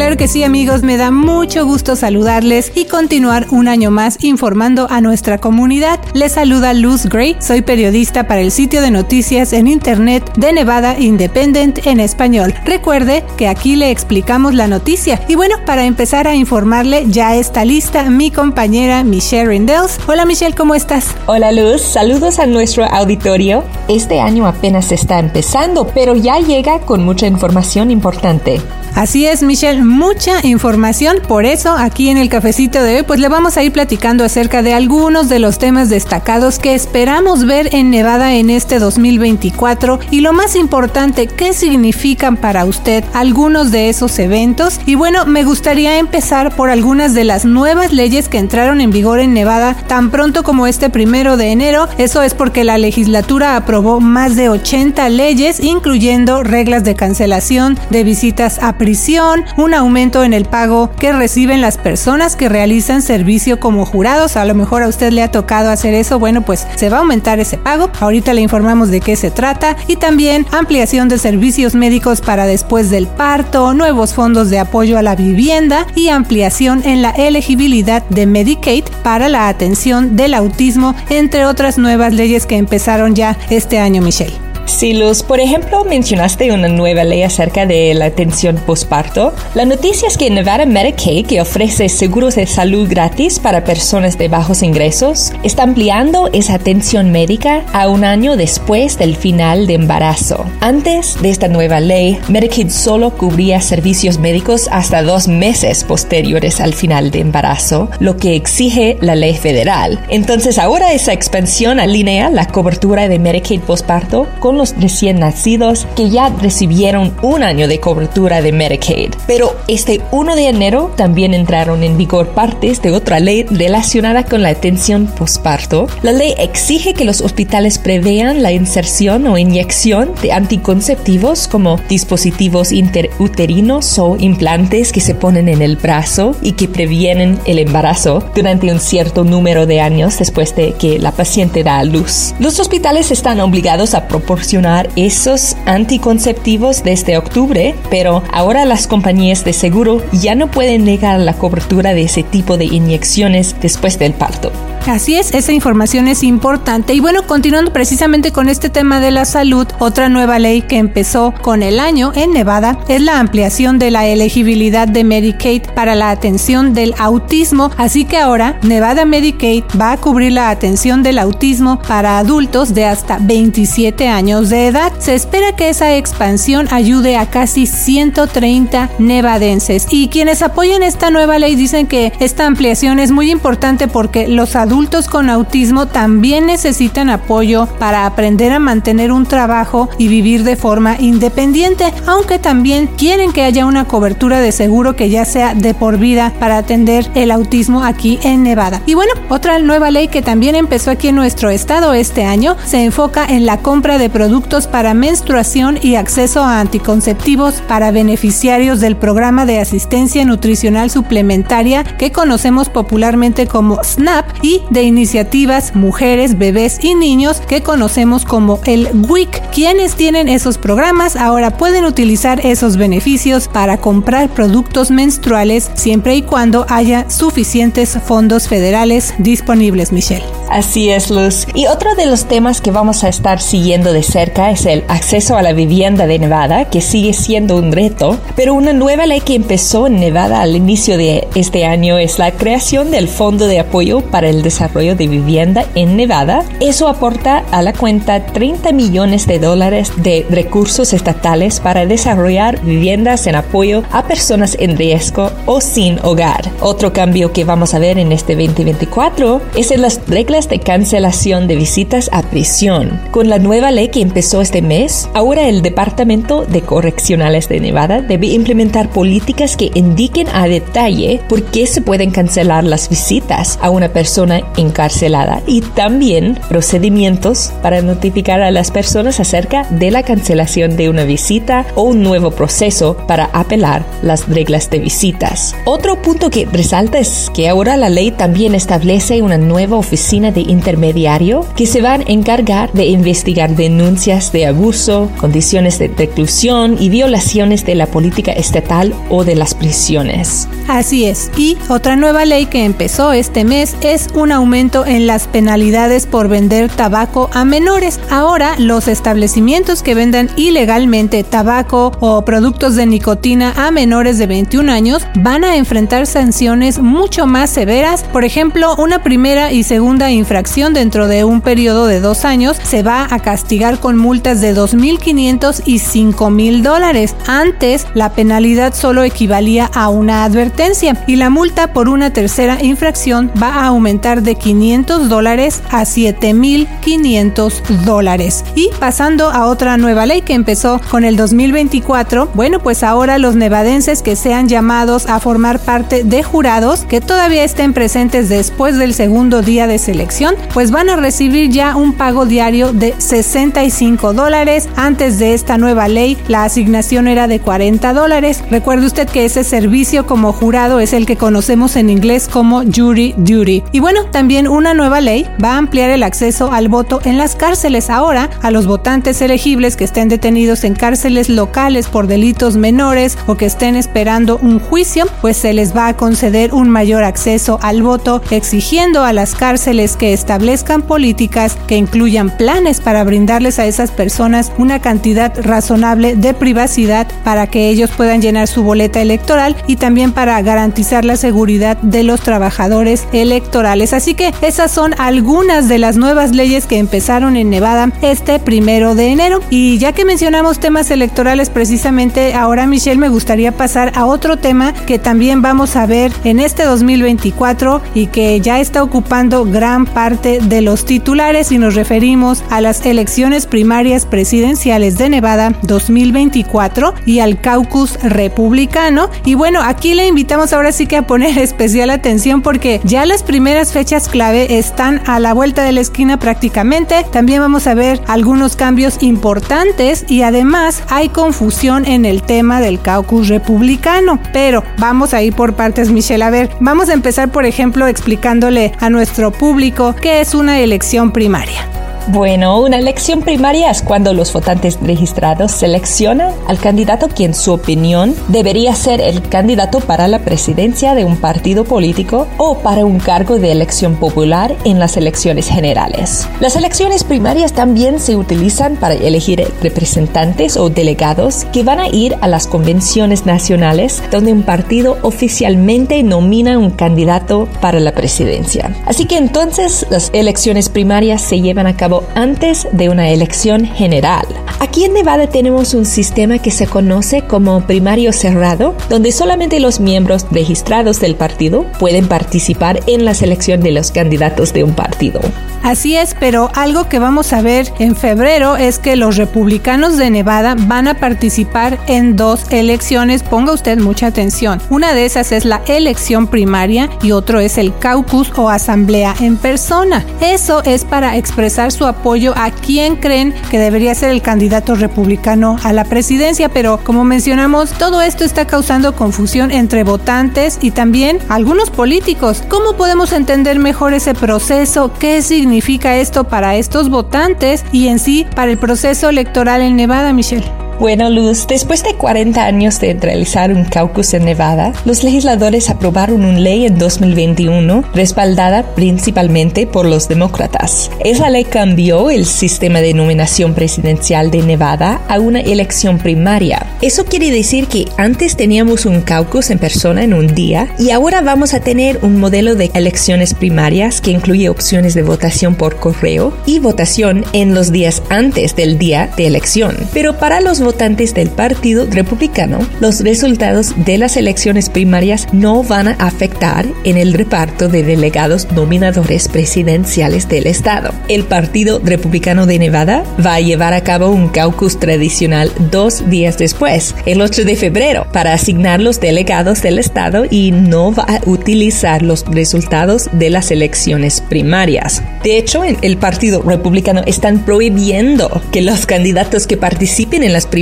Claro 0.00 0.16
que 0.16 0.28
sí 0.28 0.42
amigos, 0.44 0.82
me 0.82 0.96
da 0.96 1.10
mucho 1.10 1.66
gusto 1.66 1.94
saludarles 1.94 2.72
y 2.74 2.86
continuar 2.86 3.48
un 3.50 3.68
año 3.68 3.90
más 3.90 4.16
informando 4.24 4.86
a 4.88 5.02
nuestra 5.02 5.36
comunidad. 5.36 6.00
Les 6.14 6.32
saluda 6.32 6.72
Luz 6.72 7.04
Gray, 7.04 7.36
soy 7.38 7.60
periodista 7.60 8.26
para 8.26 8.40
el 8.40 8.50
sitio 8.50 8.80
de 8.80 8.90
noticias 8.90 9.52
en 9.52 9.68
internet 9.68 10.24
de 10.36 10.54
Nevada 10.54 10.98
Independent 10.98 11.86
en 11.86 12.00
español. 12.00 12.54
Recuerde 12.64 13.24
que 13.36 13.46
aquí 13.46 13.76
le 13.76 13.90
explicamos 13.90 14.54
la 14.54 14.68
noticia. 14.68 15.20
Y 15.28 15.34
bueno, 15.34 15.56
para 15.66 15.84
empezar 15.84 16.26
a 16.26 16.34
informarle, 16.34 17.04
ya 17.08 17.36
está 17.36 17.66
lista 17.66 18.08
mi 18.08 18.30
compañera 18.30 19.04
Michelle 19.04 19.50
Rindels. 19.50 20.00
Hola 20.06 20.24
Michelle, 20.24 20.54
¿cómo 20.54 20.74
estás? 20.74 21.14
Hola 21.26 21.52
Luz, 21.52 21.82
saludos 21.82 22.38
a 22.38 22.46
nuestro 22.46 22.86
auditorio. 22.86 23.64
Este 23.86 24.18
año 24.18 24.46
apenas 24.46 24.92
está 24.92 25.18
empezando, 25.18 25.88
pero 25.88 26.16
ya 26.16 26.38
llega 26.38 26.78
con 26.78 27.04
mucha 27.04 27.26
información 27.26 27.90
importante. 27.90 28.62
Así 28.94 29.26
es, 29.26 29.42
Michelle, 29.42 29.82
mucha 29.82 30.46
información. 30.46 31.18
Por 31.26 31.44
eso, 31.44 31.74
aquí 31.76 32.08
en 32.08 32.18
el 32.18 32.28
cafecito 32.28 32.82
de 32.82 32.96
hoy, 32.96 33.02
pues 33.02 33.20
le 33.20 33.28
vamos 33.28 33.56
a 33.56 33.62
ir 33.62 33.72
platicando 33.72 34.24
acerca 34.24 34.62
de 34.62 34.74
algunos 34.74 35.28
de 35.28 35.38
los 35.38 35.58
temas 35.58 35.88
destacados 35.88 36.58
que 36.58 36.74
esperamos 36.74 37.46
ver 37.46 37.74
en 37.74 37.90
Nevada 37.90 38.34
en 38.34 38.50
este 38.50 38.78
2024 38.78 40.00
y 40.10 40.20
lo 40.20 40.32
más 40.32 40.56
importante, 40.56 41.26
qué 41.26 41.52
significan 41.52 42.36
para 42.36 42.64
usted 42.64 43.04
algunos 43.14 43.70
de 43.70 43.88
esos 43.88 44.18
eventos. 44.18 44.80
Y 44.86 44.96
bueno, 44.96 45.24
me 45.26 45.44
gustaría 45.44 45.98
empezar 45.98 46.54
por 46.54 46.70
algunas 46.70 47.14
de 47.14 47.24
las 47.24 47.44
nuevas 47.44 47.92
leyes 47.92 48.28
que 48.28 48.38
entraron 48.38 48.80
en 48.80 48.90
vigor 48.90 49.20
en 49.20 49.34
Nevada 49.34 49.74
tan 49.86 50.10
pronto 50.10 50.42
como 50.42 50.66
este 50.66 50.90
primero 50.90 51.36
de 51.36 51.52
enero. 51.52 51.88
Eso 51.98 52.22
es 52.22 52.34
porque 52.34 52.64
la 52.64 52.78
legislatura 52.78 53.56
aprobó 53.56 54.00
más 54.00 54.36
de 54.36 54.48
80 54.48 55.08
leyes, 55.08 55.60
incluyendo 55.60 56.42
reglas 56.42 56.84
de 56.84 56.94
cancelación 56.94 57.78
de 57.90 58.04
visitas 58.04 58.58
a 58.60 58.76
prisión, 58.80 59.44
un 59.58 59.74
aumento 59.74 60.24
en 60.24 60.32
el 60.32 60.46
pago 60.46 60.90
que 60.98 61.12
reciben 61.12 61.60
las 61.60 61.76
personas 61.76 62.34
que 62.34 62.48
realizan 62.48 63.02
servicio 63.02 63.60
como 63.60 63.84
jurados. 63.84 64.38
A 64.38 64.46
lo 64.46 64.54
mejor 64.54 64.82
a 64.82 64.88
usted 64.88 65.12
le 65.12 65.22
ha 65.22 65.30
tocado 65.30 65.68
hacer 65.68 65.92
eso. 65.92 66.18
Bueno, 66.18 66.40
pues 66.46 66.66
se 66.76 66.88
va 66.88 66.96
a 66.96 67.00
aumentar 67.00 67.40
ese 67.40 67.58
pago. 67.58 67.90
Ahorita 68.00 68.32
le 68.32 68.40
informamos 68.40 68.90
de 68.90 69.02
qué 69.02 69.16
se 69.16 69.30
trata. 69.30 69.76
Y 69.86 69.96
también 69.96 70.46
ampliación 70.50 71.10
de 71.10 71.18
servicios 71.18 71.74
médicos 71.74 72.22
para 72.22 72.46
después 72.46 72.88
del 72.88 73.06
parto, 73.06 73.74
nuevos 73.74 74.14
fondos 74.14 74.48
de 74.48 74.60
apoyo 74.60 74.96
a 74.96 75.02
la 75.02 75.14
vivienda 75.14 75.86
y 75.94 76.08
ampliación 76.08 76.80
en 76.86 77.02
la 77.02 77.10
elegibilidad 77.10 78.02
de 78.08 78.24
Medicaid 78.24 78.84
para 79.02 79.28
la 79.28 79.48
atención 79.48 80.16
del 80.16 80.32
autismo, 80.32 80.94
entre 81.10 81.44
otras 81.44 81.76
nuevas 81.76 82.14
leyes 82.14 82.46
que 82.46 82.56
empezaron 82.56 83.14
ya 83.14 83.36
este 83.50 83.78
año, 83.78 84.00
Michelle. 84.00 84.49
Sí, 84.70 84.94
Luz, 84.94 85.22
por 85.22 85.40
ejemplo, 85.40 85.84
mencionaste 85.84 86.52
una 86.52 86.68
nueva 86.68 87.04
ley 87.04 87.22
acerca 87.22 87.66
de 87.66 87.92
la 87.92 88.06
atención 88.06 88.56
postparto. 88.56 89.34
La 89.54 89.66
noticia 89.66 90.08
es 90.08 90.16
que 90.16 90.30
Nevada 90.30 90.64
Medicaid, 90.64 91.26
que 91.26 91.40
ofrece 91.40 91.90
seguros 91.90 92.36
de 92.36 92.46
salud 92.46 92.88
gratis 92.88 93.40
para 93.40 93.64
personas 93.64 94.16
de 94.16 94.28
bajos 94.28 94.62
ingresos, 94.62 95.32
está 95.42 95.64
ampliando 95.64 96.30
esa 96.32 96.54
atención 96.54 97.10
médica 97.10 97.64
a 97.74 97.88
un 97.88 98.04
año 98.04 98.36
después 98.36 98.96
del 98.96 99.16
final 99.16 99.66
de 99.66 99.74
embarazo. 99.74 100.46
Antes 100.60 101.20
de 101.20 101.28
esta 101.28 101.48
nueva 101.48 101.80
ley, 101.80 102.18
Medicaid 102.28 102.70
solo 102.70 103.10
cubría 103.10 103.60
servicios 103.60 104.18
médicos 104.18 104.68
hasta 104.72 105.02
dos 105.02 105.28
meses 105.28 105.84
posteriores 105.84 106.58
al 106.60 106.72
final 106.72 107.10
de 107.10 107.20
embarazo, 107.20 107.90
lo 107.98 108.16
que 108.16 108.34
exige 108.34 108.96
la 109.02 109.16
ley 109.16 109.36
federal. 109.36 110.00
Entonces 110.08 110.58
ahora 110.58 110.92
esa 110.92 111.12
expansión 111.12 111.80
alinea 111.80 112.30
la 112.30 112.46
cobertura 112.46 113.08
de 113.08 113.18
Medicaid 113.18 113.60
postparto 113.60 114.26
con 114.38 114.59
los 114.60 114.78
recién 114.78 115.20
nacidos 115.20 115.86
que 115.96 116.10
ya 116.10 116.28
recibieron 116.28 117.14
un 117.22 117.42
año 117.42 117.66
de 117.66 117.80
cobertura 117.80 118.42
de 118.42 118.52
Medicaid. 118.52 119.14
Pero 119.26 119.56
este 119.68 120.02
1 120.12 120.36
de 120.36 120.48
enero 120.48 120.92
también 120.98 121.32
entraron 121.32 121.82
en 121.82 121.96
vigor 121.96 122.28
partes 122.34 122.82
de 122.82 122.90
otra 122.90 123.20
ley 123.20 123.44
relacionada 123.44 124.24
con 124.24 124.42
la 124.42 124.50
atención 124.50 125.06
postparto. 125.06 125.86
La 126.02 126.12
ley 126.12 126.34
exige 126.36 126.92
que 126.92 127.06
los 127.06 127.22
hospitales 127.22 127.78
prevean 127.78 128.42
la 128.42 128.52
inserción 128.52 129.26
o 129.28 129.38
inyección 129.38 130.12
de 130.20 130.32
anticonceptivos 130.32 131.48
como 131.48 131.78
dispositivos 131.88 132.70
interuterinos 132.70 133.98
o 133.98 134.18
implantes 134.18 134.92
que 134.92 135.00
se 135.00 135.14
ponen 135.14 135.48
en 135.48 135.62
el 135.62 135.76
brazo 135.76 136.36
y 136.42 136.52
que 136.52 136.68
previenen 136.68 137.38
el 137.46 137.60
embarazo 137.60 138.22
durante 138.34 138.70
un 138.70 138.78
cierto 138.78 139.24
número 139.24 139.64
de 139.64 139.80
años 139.80 140.18
después 140.18 140.54
de 140.54 140.74
que 140.74 140.98
la 140.98 141.12
paciente 141.12 141.64
da 141.64 141.78
a 141.78 141.84
luz. 141.84 142.34
Los 142.38 142.60
hospitales 142.60 143.10
están 143.10 143.40
obligados 143.40 143.94
a 143.94 144.06
proporcionar 144.06 144.49
esos 144.96 145.56
anticonceptivos 145.64 146.82
desde 146.82 147.16
octubre, 147.16 147.74
pero 147.88 148.22
ahora 148.32 148.64
las 148.64 148.86
compañías 148.86 149.44
de 149.44 149.52
seguro 149.52 150.02
ya 150.12 150.34
no 150.34 150.50
pueden 150.50 150.84
negar 150.84 151.20
la 151.20 151.34
cobertura 151.34 151.94
de 151.94 152.02
ese 152.02 152.22
tipo 152.22 152.56
de 152.56 152.64
inyecciones 152.64 153.54
después 153.60 153.98
del 153.98 154.12
parto. 154.12 154.50
Así 154.86 155.14
es, 155.14 155.34
esa 155.34 155.52
información 155.52 156.08
es 156.08 156.22
importante. 156.22 156.94
Y 156.94 157.00
bueno, 157.00 157.22
continuando 157.26 157.72
precisamente 157.72 158.32
con 158.32 158.48
este 158.48 158.70
tema 158.70 158.98
de 158.98 159.10
la 159.10 159.24
salud, 159.24 159.66
otra 159.78 160.08
nueva 160.08 160.38
ley 160.38 160.62
que 160.62 160.78
empezó 160.78 161.32
con 161.42 161.62
el 161.62 161.78
año 161.78 162.12
en 162.14 162.32
Nevada 162.32 162.78
es 162.88 163.00
la 163.00 163.20
ampliación 163.20 163.78
de 163.78 163.90
la 163.90 164.06
elegibilidad 164.06 164.88
de 164.88 165.04
Medicaid 165.04 165.62
para 165.74 165.94
la 165.94 166.10
atención 166.10 166.74
del 166.74 166.94
autismo. 166.98 167.70
Así 167.76 168.04
que 168.04 168.16
ahora 168.16 168.58
Nevada 168.62 169.04
Medicaid 169.04 169.64
va 169.80 169.92
a 169.92 169.96
cubrir 169.98 170.32
la 170.32 170.50
atención 170.50 171.02
del 171.02 171.18
autismo 171.18 171.80
para 171.86 172.18
adultos 172.18 172.74
de 172.74 172.86
hasta 172.86 173.18
27 173.20 174.08
años 174.08 174.48
de 174.48 174.66
edad. 174.66 174.92
Se 174.98 175.14
espera 175.14 175.54
que 175.54 175.68
esa 175.68 175.94
expansión 175.96 176.68
ayude 176.70 177.16
a 177.16 177.26
casi 177.26 177.66
130 177.66 178.90
nevadenses. 178.98 179.86
Y 179.90 180.08
quienes 180.08 180.42
apoyan 180.42 180.82
esta 180.82 181.10
nueva 181.10 181.38
ley 181.38 181.54
dicen 181.54 181.86
que 181.86 182.12
esta 182.18 182.46
ampliación 182.46 182.98
es 182.98 183.12
muy 183.12 183.30
importante 183.30 183.86
porque 183.86 184.26
los 184.26 184.56
adultos 184.56 184.69
adultos 184.70 185.08
con 185.08 185.28
autismo 185.30 185.86
también 185.86 186.46
necesitan 186.46 187.10
apoyo 187.10 187.66
para 187.80 188.06
aprender 188.06 188.52
a 188.52 188.60
mantener 188.60 189.10
un 189.10 189.26
trabajo 189.26 189.88
y 189.98 190.06
vivir 190.06 190.44
de 190.44 190.54
forma 190.54 190.94
independiente, 190.96 191.92
aunque 192.06 192.38
también 192.38 192.86
quieren 192.86 193.32
que 193.32 193.42
haya 193.42 193.66
una 193.66 193.86
cobertura 193.86 194.38
de 194.38 194.52
seguro 194.52 194.94
que 194.94 195.10
ya 195.10 195.24
sea 195.24 195.54
de 195.54 195.74
por 195.74 195.98
vida 195.98 196.32
para 196.38 196.56
atender 196.56 197.10
el 197.16 197.32
autismo 197.32 197.82
aquí 197.82 198.20
en 198.22 198.44
Nevada. 198.44 198.80
Y 198.86 198.94
bueno, 198.94 199.12
otra 199.28 199.58
nueva 199.58 199.90
ley 199.90 200.06
que 200.06 200.22
también 200.22 200.54
empezó 200.54 200.92
aquí 200.92 201.08
en 201.08 201.16
nuestro 201.16 201.50
estado 201.50 201.92
este 201.92 202.24
año 202.24 202.54
se 202.64 202.84
enfoca 202.84 203.26
en 203.26 203.46
la 203.46 203.56
compra 203.62 203.98
de 203.98 204.08
productos 204.08 204.68
para 204.68 204.94
menstruación 204.94 205.80
y 205.82 205.96
acceso 205.96 206.44
a 206.44 206.60
anticonceptivos 206.60 207.60
para 207.66 207.90
beneficiarios 207.90 208.78
del 208.78 208.94
programa 208.94 209.46
de 209.46 209.58
asistencia 209.58 210.24
nutricional 210.24 210.90
suplementaria 210.90 211.82
que 211.82 212.12
conocemos 212.12 212.68
popularmente 212.68 213.48
como 213.48 213.82
SNAP 213.82 214.26
y 214.44 214.59
de 214.70 214.82
iniciativas 214.82 215.74
Mujeres, 215.74 216.38
Bebés 216.38 216.78
y 216.82 216.94
Niños 216.94 217.40
que 217.40 217.62
conocemos 217.62 218.24
como 218.24 218.60
el 218.64 218.88
WIC. 219.08 219.50
Quienes 219.50 219.94
tienen 219.94 220.28
esos 220.28 220.58
programas 220.58 221.16
ahora 221.16 221.56
pueden 221.56 221.84
utilizar 221.84 222.44
esos 222.44 222.76
beneficios 222.76 223.48
para 223.48 223.78
comprar 223.78 224.28
productos 224.28 224.90
menstruales 224.90 225.70
siempre 225.74 226.14
y 226.14 226.22
cuando 226.22 226.66
haya 226.68 227.08
suficientes 227.08 227.98
fondos 228.04 228.48
federales 228.48 229.14
disponibles, 229.18 229.92
Michelle. 229.92 230.24
Así 230.50 230.90
es, 230.90 231.10
Luz. 231.10 231.46
Y 231.54 231.66
otro 231.66 231.94
de 231.94 232.06
los 232.06 232.26
temas 232.26 232.60
que 232.60 232.72
vamos 232.72 233.04
a 233.04 233.08
estar 233.08 233.40
siguiendo 233.40 233.92
de 233.92 234.02
cerca 234.02 234.50
es 234.50 234.66
el 234.66 234.84
acceso 234.88 235.36
a 235.36 235.42
la 235.42 235.52
vivienda 235.52 236.06
de 236.06 236.18
Nevada, 236.18 236.66
que 236.66 236.80
sigue 236.80 237.12
siendo 237.12 237.56
un 237.56 237.72
reto, 237.72 238.18
pero 238.34 238.54
una 238.54 238.72
nueva 238.72 239.06
ley 239.06 239.20
que 239.20 239.34
empezó 239.34 239.86
en 239.86 240.00
Nevada 240.00 240.40
al 240.40 240.56
inicio 240.56 240.96
de 240.96 241.28
este 241.34 241.64
año 241.64 241.98
es 241.98 242.18
la 242.18 242.32
creación 242.32 242.90
del 242.90 243.08
Fondo 243.08 243.46
de 243.46 243.60
Apoyo 243.60 244.00
para 244.00 244.28
el 244.28 244.42
desarrollo 244.42 244.49
de 244.50 245.06
vivienda 245.06 245.64
en 245.74 245.96
Nevada. 245.96 246.44
Eso 246.60 246.88
aporta 246.88 247.44
a 247.50 247.62
la 247.62 247.72
cuenta 247.72 248.26
30 248.26 248.72
millones 248.72 249.26
de 249.26 249.38
dólares 249.38 249.92
de 249.96 250.26
recursos 250.28 250.92
estatales 250.92 251.60
para 251.60 251.86
desarrollar 251.86 252.60
viviendas 252.62 253.26
en 253.26 253.36
apoyo 253.36 253.84
a 253.92 254.06
personas 254.06 254.56
en 254.58 254.76
riesgo 254.76 255.30
o 255.46 255.60
sin 255.60 255.98
hogar. 256.02 256.50
Otro 256.60 256.92
cambio 256.92 257.32
que 257.32 257.44
vamos 257.44 257.74
a 257.74 257.78
ver 257.78 257.96
en 257.98 258.12
este 258.12 258.34
2024 258.34 259.40
es 259.56 259.70
en 259.70 259.82
las 259.82 260.00
reglas 260.08 260.48
de 260.48 260.58
cancelación 260.58 261.46
de 261.46 261.56
visitas 261.56 262.10
a 262.12 262.22
prisión. 262.22 263.00
Con 263.12 263.28
la 263.28 263.38
nueva 263.38 263.70
ley 263.70 263.88
que 263.88 264.02
empezó 264.02 264.40
este 264.40 264.62
mes, 264.62 265.08
ahora 265.14 265.48
el 265.48 265.62
Departamento 265.62 266.44
de 266.44 266.62
Correccionales 266.62 267.48
de 267.48 267.60
Nevada 267.60 268.02
debe 268.02 268.26
implementar 268.26 268.90
políticas 268.90 269.56
que 269.56 269.70
indiquen 269.74 270.26
a 270.32 270.48
detalle 270.48 271.20
por 271.28 271.42
qué 271.44 271.66
se 271.66 271.80
pueden 271.80 272.10
cancelar 272.10 272.64
las 272.64 272.88
visitas 272.88 273.58
a 273.62 273.70
una 273.70 273.88
persona 273.88 274.39
encarcelada 274.56 275.42
y 275.46 275.60
también 275.60 276.38
procedimientos 276.48 277.52
para 277.62 277.82
notificar 277.82 278.42
a 278.42 278.50
las 278.50 278.70
personas 278.70 279.20
acerca 279.20 279.66
de 279.70 279.90
la 279.90 280.02
cancelación 280.02 280.76
de 280.76 280.88
una 280.88 281.04
visita 281.04 281.66
o 281.74 281.82
un 281.82 282.02
nuevo 282.02 282.30
proceso 282.30 282.96
para 283.06 283.26
apelar 283.32 283.84
las 284.02 284.28
reglas 284.28 284.70
de 284.70 284.78
visitas. 284.78 285.54
Otro 285.64 286.00
punto 286.02 286.30
que 286.30 286.46
resalta 286.46 286.98
es 286.98 287.30
que 287.34 287.48
ahora 287.48 287.76
la 287.76 287.88
ley 287.88 288.10
también 288.10 288.54
establece 288.54 289.22
una 289.22 289.38
nueva 289.38 289.76
oficina 289.76 290.30
de 290.30 290.40
intermediario 290.40 291.46
que 291.56 291.66
se 291.66 291.82
va 291.82 291.94
a 291.94 292.00
encargar 292.06 292.72
de 292.72 292.86
investigar 292.86 293.56
denuncias 293.56 294.32
de 294.32 294.46
abuso, 294.46 295.10
condiciones 295.18 295.78
de 295.78 295.88
reclusión 295.88 296.76
y 296.78 296.88
violaciones 296.88 297.64
de 297.64 297.74
la 297.74 297.86
política 297.86 298.32
estatal 298.32 298.94
o 299.08 299.24
de 299.24 299.34
las 299.34 299.54
prisiones. 299.54 300.48
Así 300.68 301.04
es. 301.04 301.30
Y 301.36 301.56
otra 301.68 301.96
nueva 301.96 302.24
ley 302.24 302.46
que 302.46 302.64
empezó 302.64 303.12
este 303.12 303.44
mes 303.44 303.76
es 303.82 304.08
aumento 304.32 304.86
en 304.86 305.06
las 305.06 305.26
penalidades 305.26 306.06
por 306.06 306.28
vender 306.28 306.70
tabaco 306.70 307.30
a 307.32 307.44
menores. 307.44 308.00
Ahora 308.10 308.54
los 308.58 308.88
establecimientos 308.88 309.82
que 309.82 309.94
vendan 309.94 310.30
ilegalmente 310.36 311.24
tabaco 311.24 311.92
o 312.00 312.22
productos 312.24 312.76
de 312.76 312.86
nicotina 312.86 313.52
a 313.56 313.70
menores 313.70 314.18
de 314.18 314.26
21 314.26 314.70
años 314.72 315.06
van 315.16 315.44
a 315.44 315.56
enfrentar 315.56 316.06
sanciones 316.06 316.78
mucho 316.78 317.26
más 317.26 317.50
severas. 317.50 318.04
Por 318.04 318.24
ejemplo, 318.24 318.74
una 318.76 319.02
primera 319.02 319.52
y 319.52 319.62
segunda 319.62 320.10
infracción 320.10 320.74
dentro 320.74 321.08
de 321.08 321.24
un 321.24 321.40
periodo 321.40 321.86
de 321.86 322.00
dos 322.00 322.24
años 322.24 322.56
se 322.62 322.82
va 322.82 323.06
a 323.10 323.18
castigar 323.20 323.80
con 323.80 323.96
multas 323.96 324.40
de 324.40 324.54
2.500 324.54 325.62
y 325.66 325.78
5.000 325.78 326.62
dólares. 326.62 327.14
Antes, 327.26 327.86
la 327.94 328.10
penalidad 328.12 328.74
solo 328.74 329.04
equivalía 329.04 329.70
a 329.74 329.88
una 329.88 330.24
advertencia 330.24 331.04
y 331.06 331.16
la 331.16 331.30
multa 331.30 331.72
por 331.72 331.88
una 331.88 332.12
tercera 332.12 332.62
infracción 332.62 333.30
va 333.40 333.54
a 333.54 333.66
aumentar 333.66 334.19
de 334.22 334.34
500 334.34 335.08
dólares 335.08 335.62
a 335.70 335.82
7.500 335.82 337.62
dólares. 337.84 338.44
Y 338.54 338.70
pasando 338.78 339.30
a 339.30 339.46
otra 339.46 339.76
nueva 339.76 340.06
ley 340.06 340.22
que 340.22 340.34
empezó 340.34 340.80
con 340.90 341.04
el 341.04 341.16
2024, 341.16 342.30
bueno, 342.34 342.60
pues 342.60 342.82
ahora 342.82 343.18
los 343.18 343.34
nevadenses 343.34 344.02
que 344.02 344.16
sean 344.16 344.48
llamados 344.48 345.06
a 345.06 345.20
formar 345.20 345.58
parte 345.58 346.04
de 346.04 346.22
jurados 346.22 346.80
que 346.80 347.00
todavía 347.00 347.44
estén 347.44 347.72
presentes 347.72 348.28
después 348.28 348.76
del 348.76 348.94
segundo 348.94 349.42
día 349.42 349.66
de 349.66 349.78
selección, 349.78 350.34
pues 350.52 350.70
van 350.70 350.88
a 350.90 350.96
recibir 350.96 351.50
ya 351.50 351.76
un 351.76 351.94
pago 351.94 352.26
diario 352.26 352.72
de 352.72 352.94
65 352.98 354.12
dólares. 354.12 354.68
Antes 354.76 355.18
de 355.18 355.34
esta 355.34 355.58
nueva 355.58 355.88
ley, 355.88 356.16
la 356.28 356.44
asignación 356.44 357.08
era 357.08 357.26
de 357.28 357.40
40 357.40 357.92
dólares. 357.92 358.42
Recuerde 358.50 358.86
usted 358.86 359.08
que 359.08 359.24
ese 359.24 359.44
servicio 359.44 360.06
como 360.06 360.32
jurado 360.32 360.80
es 360.80 360.92
el 360.92 361.06
que 361.06 361.16
conocemos 361.16 361.76
en 361.76 361.90
inglés 361.90 362.28
como 362.28 362.62
jury 362.64 363.14
duty. 363.16 363.62
Y 363.72 363.80
bueno, 363.80 364.06
también 364.10 364.48
una 364.48 364.74
nueva 364.74 365.00
ley 365.00 365.26
va 365.42 365.54
a 365.54 365.58
ampliar 365.58 365.90
el 365.90 366.02
acceso 366.02 366.52
al 366.52 366.68
voto 366.68 367.00
en 367.04 367.18
las 367.18 367.36
cárceles. 367.36 367.90
Ahora, 367.90 368.30
a 368.42 368.50
los 368.50 368.66
votantes 368.66 369.20
elegibles 369.22 369.76
que 369.76 369.84
estén 369.84 370.08
detenidos 370.08 370.64
en 370.64 370.74
cárceles 370.74 371.28
locales 371.28 371.88
por 371.88 372.06
delitos 372.06 372.56
menores 372.56 373.16
o 373.26 373.36
que 373.36 373.46
estén 373.46 373.76
esperando 373.76 374.38
un 374.42 374.58
juicio, 374.58 375.06
pues 375.20 375.36
se 375.36 375.52
les 375.52 375.76
va 375.76 375.88
a 375.88 375.96
conceder 375.96 376.54
un 376.54 376.68
mayor 376.68 377.04
acceso 377.04 377.58
al 377.62 377.82
voto, 377.82 378.22
exigiendo 378.30 379.04
a 379.04 379.12
las 379.12 379.34
cárceles 379.34 379.96
que 379.96 380.12
establezcan 380.12 380.82
políticas 380.82 381.56
que 381.66 381.76
incluyan 381.76 382.36
planes 382.36 382.80
para 382.80 383.04
brindarles 383.04 383.58
a 383.58 383.66
esas 383.66 383.90
personas 383.90 384.52
una 384.58 384.80
cantidad 384.80 385.32
razonable 385.42 386.16
de 386.16 386.34
privacidad 386.34 387.06
para 387.24 387.46
que 387.46 387.68
ellos 387.68 387.90
puedan 387.96 388.20
llenar 388.22 388.48
su 388.48 388.62
boleta 388.62 389.00
electoral 389.00 389.56
y 389.66 389.76
también 389.76 390.12
para 390.12 390.40
garantizar 390.42 391.04
la 391.04 391.16
seguridad 391.16 391.76
de 391.78 392.02
los 392.02 392.20
trabajadores 392.20 393.06
electorales. 393.12 393.89
Así 393.92 394.14
que 394.14 394.32
esas 394.42 394.70
son 394.70 394.94
algunas 394.98 395.68
de 395.68 395.78
las 395.78 395.96
nuevas 395.96 396.34
leyes 396.34 396.66
que 396.66 396.78
empezaron 396.78 397.36
en 397.36 397.50
Nevada 397.50 397.90
este 398.02 398.38
primero 398.38 398.94
de 398.94 399.08
enero. 399.08 399.40
Y 399.50 399.78
ya 399.78 399.92
que 399.92 400.04
mencionamos 400.04 400.60
temas 400.60 400.90
electorales 400.90 401.50
precisamente 401.50 402.34
ahora 402.34 402.66
Michelle 402.66 403.00
me 403.00 403.08
gustaría 403.08 403.52
pasar 403.52 403.92
a 403.96 404.06
otro 404.06 404.36
tema 404.36 404.72
que 404.72 404.98
también 404.98 405.42
vamos 405.42 405.76
a 405.76 405.86
ver 405.86 406.12
en 406.24 406.40
este 406.40 406.64
2024 406.64 407.82
y 407.94 408.06
que 408.06 408.40
ya 408.40 408.60
está 408.60 408.82
ocupando 408.82 409.44
gran 409.44 409.86
parte 409.86 410.40
de 410.40 410.60
los 410.60 410.84
titulares 410.84 411.50
y 411.52 411.58
nos 411.58 411.74
referimos 411.74 412.44
a 412.50 412.60
las 412.60 412.84
elecciones 412.86 413.46
primarias 413.46 414.06
presidenciales 414.06 414.98
de 414.98 415.08
Nevada 415.08 415.52
2024 415.62 416.94
y 417.06 417.20
al 417.20 417.40
caucus 417.40 418.00
republicano. 418.02 419.10
Y 419.24 419.34
bueno, 419.34 419.60
aquí 419.62 419.94
le 419.94 420.06
invitamos 420.06 420.52
ahora 420.52 420.72
sí 420.72 420.86
que 420.86 420.96
a 420.96 421.06
poner 421.06 421.38
especial 421.38 421.90
atención 421.90 422.42
porque 422.42 422.80
ya 422.84 423.04
las 423.06 423.22
primeras 423.22 423.72
fechas 423.72 423.79
clave 424.10 424.58
están 424.58 425.00
a 425.06 425.18
la 425.20 425.32
vuelta 425.32 425.64
de 425.64 425.72
la 425.72 425.80
esquina 425.80 426.18
prácticamente. 426.18 427.06
También 427.10 427.40
vamos 427.40 427.66
a 427.66 427.74
ver 427.74 428.00
algunos 428.06 428.54
cambios 428.54 429.02
importantes 429.02 430.04
y 430.06 430.22
además 430.22 430.82
hay 430.88 431.08
confusión 431.08 431.86
en 431.86 432.04
el 432.04 432.22
tema 432.22 432.60
del 432.60 432.80
caucus 432.80 433.28
republicano. 433.28 434.20
Pero 434.32 434.62
vamos 434.78 435.14
a 435.14 435.22
ir 435.22 435.34
por 435.34 435.54
partes, 435.54 435.90
Michelle. 435.90 436.24
A 436.24 436.30
ver, 436.30 436.50
vamos 436.60 436.90
a 436.90 436.92
empezar 436.92 437.30
por 437.30 437.46
ejemplo 437.46 437.86
explicándole 437.86 438.72
a 438.80 438.90
nuestro 438.90 439.30
público 439.30 439.94
qué 440.00 440.20
es 440.20 440.34
una 440.34 440.60
elección 440.60 441.10
primaria. 441.10 441.66
Bueno, 442.12 442.60
una 442.60 442.76
elección 442.76 443.22
primaria 443.22 443.70
es 443.70 443.82
cuando 443.82 444.12
los 444.12 444.32
votantes 444.32 444.80
registrados 444.82 445.52
seleccionan 445.52 446.34
al 446.48 446.58
candidato 446.58 447.06
que 447.06 447.24
en 447.24 447.34
su 447.34 447.52
opinión 447.52 448.16
debería 448.26 448.74
ser 448.74 449.00
el 449.00 449.22
candidato 449.22 449.78
para 449.78 450.08
la 450.08 450.18
presidencia 450.18 450.96
de 450.96 451.04
un 451.04 451.18
partido 451.18 451.62
político 451.62 452.26
o 452.36 452.58
para 452.58 452.84
un 452.84 452.98
cargo 452.98 453.38
de 453.38 453.52
elección 453.52 453.94
popular 453.94 454.56
en 454.64 454.80
las 454.80 454.96
elecciones 454.96 455.46
generales. 455.46 456.26
Las 456.40 456.56
elecciones 456.56 457.04
primarias 457.04 457.52
también 457.52 458.00
se 458.00 458.16
utilizan 458.16 458.74
para 458.74 458.94
elegir 458.94 459.46
representantes 459.62 460.56
o 460.56 460.68
delegados 460.68 461.44
que 461.52 461.62
van 461.62 461.78
a 461.78 461.90
ir 461.90 462.16
a 462.22 462.26
las 462.26 462.48
convenciones 462.48 463.24
nacionales 463.24 464.02
donde 464.10 464.32
un 464.32 464.42
partido 464.42 464.98
oficialmente 465.02 466.02
nomina 466.02 466.58
un 466.58 466.72
candidato 466.72 467.46
para 467.60 467.78
la 467.78 467.92
presidencia. 467.92 468.74
Así 468.86 469.04
que 469.04 469.16
entonces 469.16 469.86
las 469.90 470.10
elecciones 470.12 470.68
primarias 470.68 471.22
se 471.22 471.40
llevan 471.40 471.68
a 471.68 471.76
cabo 471.76 471.99
antes 472.14 472.66
de 472.72 472.88
una 472.88 473.10
elección 473.10 473.64
general. 473.64 474.26
Aquí 474.60 474.84
en 474.84 474.92
Nevada 474.92 475.26
tenemos 475.26 475.72
un 475.72 475.86
sistema 475.86 476.38
que 476.38 476.50
se 476.50 476.66
conoce 476.66 477.22
como 477.22 477.66
primario 477.66 478.12
cerrado, 478.12 478.74
donde 478.90 479.10
solamente 479.10 479.58
los 479.58 479.80
miembros 479.80 480.26
registrados 480.30 481.00
del 481.00 481.14
partido 481.14 481.64
pueden 481.78 482.08
participar 482.08 482.80
en 482.86 483.04
la 483.04 483.14
selección 483.14 483.60
de 483.62 483.72
los 483.72 483.90
candidatos 483.90 484.52
de 484.52 484.64
un 484.64 484.74
partido. 484.74 485.20
Así 485.62 485.96
es, 485.96 486.14
pero 486.18 486.50
algo 486.54 486.88
que 486.88 486.98
vamos 486.98 487.32
a 487.32 487.42
ver 487.42 487.70
en 487.78 487.94
febrero 487.94 488.56
es 488.56 488.78
que 488.78 488.96
los 488.96 489.16
republicanos 489.16 489.98
de 489.98 490.10
Nevada 490.10 490.56
van 490.58 490.88
a 490.88 490.94
participar 490.94 491.78
en 491.86 492.16
dos 492.16 492.50
elecciones. 492.50 493.22
Ponga 493.22 493.52
usted 493.52 493.78
mucha 493.78 494.06
atención. 494.06 494.60
Una 494.70 494.94
de 494.94 495.04
esas 495.04 495.32
es 495.32 495.44
la 495.44 495.60
elección 495.66 496.28
primaria 496.28 496.88
y 497.02 497.12
otro 497.12 497.40
es 497.40 497.58
el 497.58 497.76
caucus 497.76 498.32
o 498.36 498.48
asamblea 498.48 499.14
en 499.20 499.36
persona. 499.36 500.04
Eso 500.20 500.62
es 500.64 500.84
para 500.84 501.16
expresar 501.18 501.72
su 501.80 501.86
apoyo 501.86 502.34
a 502.36 502.50
quien 502.50 502.96
creen 502.96 503.32
que 503.50 503.58
debería 503.58 503.94
ser 503.94 504.10
el 504.10 504.20
candidato 504.20 504.74
republicano 504.74 505.56
a 505.62 505.72
la 505.72 505.84
presidencia, 505.84 506.50
pero 506.50 506.78
como 506.84 507.04
mencionamos, 507.04 507.70
todo 507.72 508.02
esto 508.02 508.22
está 508.22 508.46
causando 508.46 508.94
confusión 508.94 509.50
entre 509.50 509.82
votantes 509.82 510.58
y 510.60 510.72
también 510.72 511.20
algunos 511.30 511.70
políticos. 511.70 512.44
¿Cómo 512.50 512.74
podemos 512.74 513.14
entender 513.14 513.58
mejor 513.58 513.94
ese 513.94 514.12
proceso? 514.12 514.92
¿Qué 514.98 515.22
significa 515.22 515.96
esto 515.96 516.24
para 516.24 516.56
estos 516.56 516.90
votantes 516.90 517.64
y 517.72 517.88
en 517.88 517.98
sí 517.98 518.26
para 518.36 518.50
el 518.50 518.58
proceso 518.58 519.08
electoral 519.08 519.62
en 519.62 519.76
Nevada, 519.76 520.12
Michelle? 520.12 520.69
Bueno, 520.80 521.10
Luz, 521.10 521.46
después 521.46 521.84
de 521.84 521.92
40 521.92 522.42
años 522.42 522.80
de 522.80 522.94
realizar 522.94 523.52
un 523.52 523.64
caucus 523.64 524.14
en 524.14 524.24
Nevada, 524.24 524.72
los 524.86 525.04
legisladores 525.04 525.68
aprobaron 525.68 526.24
una 526.24 526.38
ley 526.38 526.64
en 526.64 526.78
2021 526.78 527.84
respaldada 527.92 528.62
principalmente 528.74 529.66
por 529.66 529.84
los 529.84 530.08
demócratas. 530.08 530.90
Esa 531.04 531.28
ley 531.28 531.44
cambió 531.44 532.08
el 532.08 532.24
sistema 532.24 532.80
de 532.80 532.94
nominación 532.94 533.52
presidencial 533.52 534.30
de 534.30 534.40
Nevada 534.40 535.02
a 535.06 535.20
una 535.20 535.40
elección 535.40 535.98
primaria. 535.98 536.64
Eso 536.80 537.04
quiere 537.04 537.30
decir 537.30 537.66
que 537.66 537.86
antes 537.98 538.38
teníamos 538.38 538.86
un 538.86 539.02
caucus 539.02 539.50
en 539.50 539.58
persona 539.58 540.02
en 540.02 540.14
un 540.14 540.34
día 540.34 540.74
y 540.78 540.92
ahora 540.92 541.20
vamos 541.20 541.52
a 541.52 541.60
tener 541.60 541.98
un 542.00 542.18
modelo 542.18 542.54
de 542.54 542.70
elecciones 542.72 543.34
primarias 543.34 544.00
que 544.00 544.12
incluye 544.12 544.48
opciones 544.48 544.94
de 544.94 545.02
votación 545.02 545.56
por 545.56 545.76
correo 545.76 546.32
y 546.46 546.58
votación 546.58 547.26
en 547.34 547.54
los 547.54 547.70
días 547.70 548.02
antes 548.08 548.56
del 548.56 548.78
día 548.78 549.10
de 549.18 549.26
elección. 549.26 549.76
Pero 549.92 550.16
para 550.16 550.40
los 550.40 550.58
votantes 550.70 551.14
del 551.14 551.30
Partido 551.30 551.84
Republicano, 551.90 552.60
los 552.78 553.00
resultados 553.00 553.74
de 553.84 553.98
las 553.98 554.16
elecciones 554.16 554.70
primarias 554.70 555.26
no 555.32 555.64
van 555.64 555.88
a 555.88 555.92
afectar 555.94 556.64
en 556.84 556.96
el 556.96 557.12
reparto 557.12 557.68
de 557.68 557.82
delegados 557.82 558.52
nominadores 558.52 559.26
presidenciales 559.26 560.28
del 560.28 560.46
Estado. 560.46 560.94
El 561.08 561.24
Partido 561.24 561.80
Republicano 561.82 562.46
de 562.46 562.60
Nevada 562.60 563.02
va 563.26 563.34
a 563.34 563.40
llevar 563.40 563.74
a 563.74 563.82
cabo 563.82 564.10
un 564.10 564.28
caucus 564.28 564.78
tradicional 564.78 565.50
dos 565.72 566.08
días 566.08 566.38
después, 566.38 566.94
el 567.04 567.20
8 567.20 567.44
de 567.44 567.56
febrero, 567.56 568.06
para 568.12 568.32
asignar 568.32 568.80
los 568.80 569.00
delegados 569.00 569.62
del 569.62 569.80
Estado 569.80 570.24
y 570.30 570.52
no 570.52 570.94
va 570.94 571.02
a 571.02 571.20
utilizar 571.26 572.02
los 572.02 572.24
resultados 572.26 573.08
de 573.10 573.30
las 573.30 573.50
elecciones 573.50 574.20
primarias. 574.20 575.02
De 575.24 575.36
hecho, 575.36 575.64
el 575.64 575.96
Partido 575.96 576.42
Republicano 576.42 577.02
están 577.06 577.44
prohibiendo 577.44 578.40
que 578.52 578.62
los 578.62 578.86
candidatos 578.86 579.48
que 579.48 579.56
participen 579.56 580.22
en 580.22 580.32
las 580.32 580.46
primarias 580.46 580.59